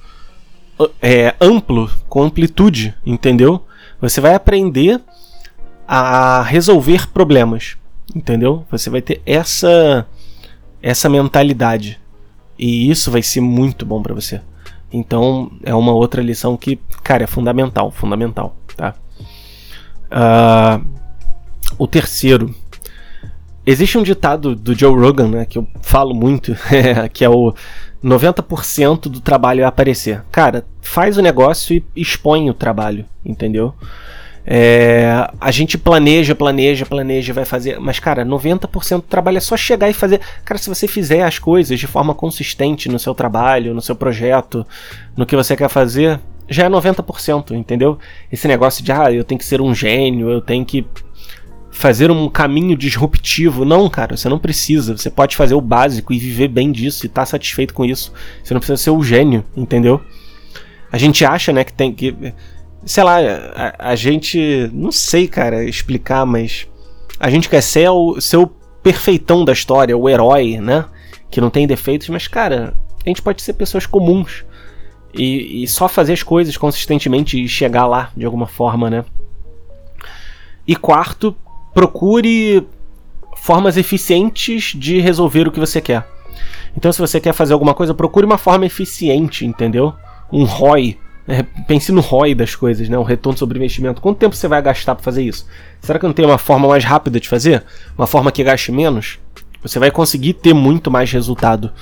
[1.01, 3.65] é, amplo, com amplitude, entendeu?
[4.01, 5.01] Você vai aprender
[5.87, 7.77] a resolver problemas,
[8.15, 8.65] entendeu?
[8.71, 10.07] Você vai ter essa
[10.83, 12.01] essa mentalidade
[12.59, 14.41] e isso vai ser muito bom para você.
[14.93, 18.95] Então é uma outra lição que, cara, é fundamental, fundamental, tá?
[20.11, 20.85] Uh,
[21.79, 22.55] o terceiro,
[23.65, 26.55] existe um ditado do Joe Rogan, né, que eu falo muito,
[27.15, 27.55] que é o
[28.05, 30.23] 90% do trabalho é aparecer.
[30.31, 33.75] Cara, faz o negócio e expõe o trabalho, entendeu?
[34.45, 37.78] É, a gente planeja, planeja, planeja, vai fazer.
[37.78, 40.20] Mas, cara, 90% do trabalho é só chegar e fazer.
[40.45, 44.66] Cara, se você fizer as coisas de forma consistente no seu trabalho, no seu projeto,
[45.16, 46.18] no que você quer fazer,
[46.49, 47.99] já é 90%, entendeu?
[48.30, 50.84] Esse negócio de, ah, eu tenho que ser um gênio, eu tenho que
[51.70, 53.64] fazer um caminho disruptivo.
[53.64, 54.97] Não, cara, você não precisa.
[54.97, 58.12] Você pode fazer o básico e viver bem disso e estar tá satisfeito com isso.
[58.43, 60.01] Você não precisa ser o gênio, entendeu?
[60.90, 62.14] A gente acha, né, que tem que.
[62.85, 64.70] Sei lá, a, a gente.
[64.72, 66.66] Não sei, cara, explicar, mas.
[67.18, 68.47] A gente quer ser o, ser o
[68.83, 70.85] perfeitão da história, o herói, né?
[71.30, 72.74] Que não tem defeitos, mas, cara,
[73.05, 74.45] a gente pode ser pessoas comuns.
[75.14, 79.05] E, e só fazer as coisas consistentemente e chegar lá de alguma forma, né?
[80.66, 81.37] E quarto,
[81.74, 82.66] procure
[83.37, 86.07] formas eficientes de resolver o que você quer.
[86.76, 89.93] Então, se você quer fazer alguma coisa, procure uma forma eficiente, entendeu?
[90.33, 90.99] Um ROI.
[91.33, 92.99] É, pense no ROI das coisas, né?
[92.99, 94.03] O retorno sobre investimento.
[94.03, 95.47] Quanto tempo você vai gastar para fazer isso?
[95.80, 97.64] Será que não tem uma forma mais rápida de fazer?
[97.97, 99.18] Uma forma que gaste menos?
[99.62, 101.72] Você vai conseguir ter muito mais resultado.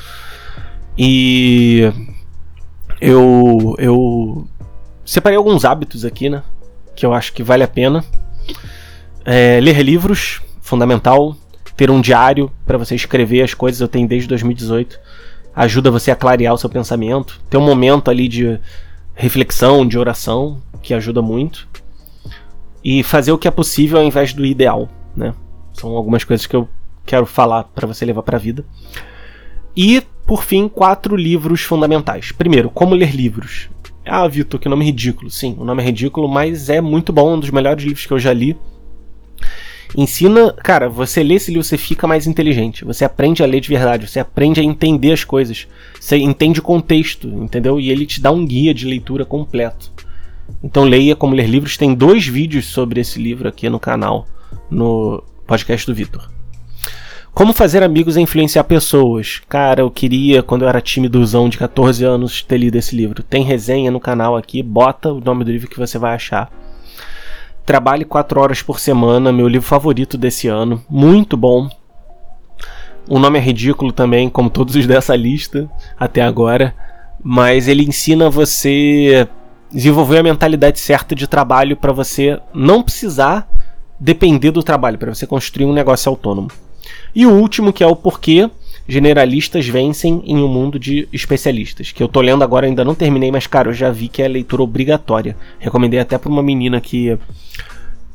[0.97, 1.93] E
[3.01, 4.47] eu eu
[5.05, 6.45] separei alguns hábitos aqui, né?
[6.95, 8.05] Que eu acho que vale a pena.
[9.25, 11.37] É, ler livros, fundamental.
[11.77, 14.97] Ter um diário para você escrever as coisas, eu tenho desde 2018.
[15.57, 17.41] Ajuda você a clarear o seu pensamento.
[17.51, 18.61] Ter um momento ali de
[19.15, 21.69] reflexão, de oração, que ajuda muito.
[22.83, 25.35] E fazer o que é possível ao invés do ideal, né?
[25.73, 26.69] São algumas coisas que eu
[27.05, 28.65] quero falar para você levar para a vida.
[29.77, 32.33] E, por fim, quatro livros fundamentais.
[32.33, 33.69] Primeiro, como ler livros.
[34.05, 35.31] Ah, Vitor, que nome ridículo.
[35.31, 38.19] Sim, o nome é ridículo, mas é muito bom, um dos melhores livros que eu
[38.19, 38.57] já li.
[39.97, 42.85] Ensina, cara, você lê esse livro, você fica mais inteligente.
[42.85, 45.67] Você aprende a ler de verdade, você aprende a entender as coisas.
[45.99, 47.81] Você entende o contexto, entendeu?
[47.81, 49.93] E ele te dá um guia de leitura completo.
[50.63, 51.77] Então leia como ler livros.
[51.77, 54.27] Tem dois vídeos sobre esse livro aqui no canal,
[54.71, 56.31] no podcast do Vitor.
[57.33, 59.41] Como fazer amigos e influenciar pessoas?
[59.49, 63.23] Cara, eu queria, quando eu era timidozão de 14 anos, ter lido esse livro.
[63.23, 66.51] Tem resenha no canal aqui, bota o nome do livro que você vai achar.
[67.71, 70.83] Trabalhe 4 horas por semana, meu livro favorito desse ano.
[70.91, 71.71] Muito bom.
[73.09, 76.75] O nome é ridículo também, como todos os dessa lista até agora.
[77.23, 79.25] Mas ele ensina você
[79.71, 83.49] desenvolver a mentalidade certa de trabalho para você não precisar
[84.01, 86.49] depender do trabalho, para você construir um negócio autônomo.
[87.15, 88.51] E o último, que é o porquê
[88.91, 93.31] generalistas vencem em um mundo de especialistas, que eu tô lendo agora, ainda não terminei,
[93.31, 95.37] mas cara, eu já vi que é leitura obrigatória.
[95.59, 97.17] Recomendei até para uma menina que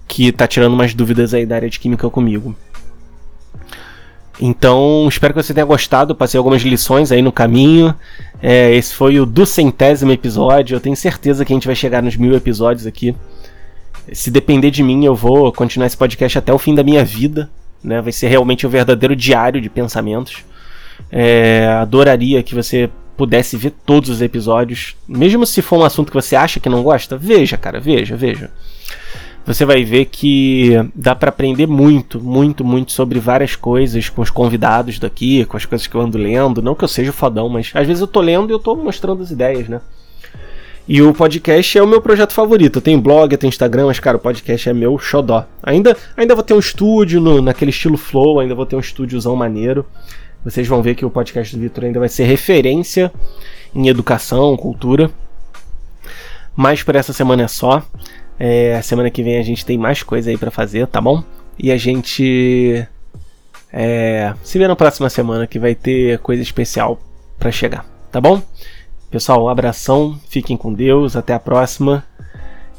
[0.08, 2.56] que tá tirando umas dúvidas aí da área de química comigo.
[4.40, 6.14] Então, espero que você tenha gostado.
[6.14, 7.96] Passei algumas lições aí no caminho.
[8.42, 10.76] É, esse foi o do centésimo episódio.
[10.76, 13.16] Eu tenho certeza que a gente vai chegar nos mil episódios aqui.
[14.12, 17.50] Se depender de mim, eu vou continuar esse podcast até o fim da minha vida.
[17.84, 18.02] Né?
[18.02, 20.44] Vai ser realmente o um verdadeiro diário de pensamentos.
[21.12, 24.96] É, adoraria que você pudesse ver todos os episódios.
[25.08, 28.52] Mesmo se for um assunto que você acha que não gosta, veja, cara, veja, veja.
[29.46, 34.32] Você vai ver que dá para aprender muito, muito, muito sobre várias coisas com os
[34.32, 36.64] convidados daqui, com as coisas que eu ando lendo.
[36.64, 39.22] Não que eu seja fodão, mas às vezes eu tô lendo e eu tô mostrando
[39.22, 39.82] as ideias, né?
[40.88, 42.78] E o podcast é o meu projeto favorito.
[42.78, 45.46] Eu tenho blog, eu tenho Instagram, mas, cara, o podcast é meu xodó.
[45.62, 49.36] Ainda, ainda vou ter um estúdio no, naquele estilo flow, ainda vou ter um estúdiozão
[49.36, 49.86] maneiro.
[50.46, 53.12] Vocês vão ver que o podcast do Vitor ainda vai ser referência
[53.74, 55.10] em educação, cultura.
[56.56, 57.84] Mas por essa semana é só.
[58.38, 61.24] É, semana que vem a gente tem mais coisa aí para fazer, tá bom?
[61.58, 62.86] E a gente
[63.74, 67.02] é, se vê na próxima semana que vai ter coisa especial
[67.40, 68.40] para chegar, tá bom?
[69.10, 72.06] Pessoal, um abração, fiquem com Deus, até a próxima.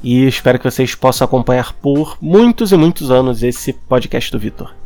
[0.05, 4.86] E espero que vocês possam acompanhar por muitos e muitos anos esse podcast do Vitor.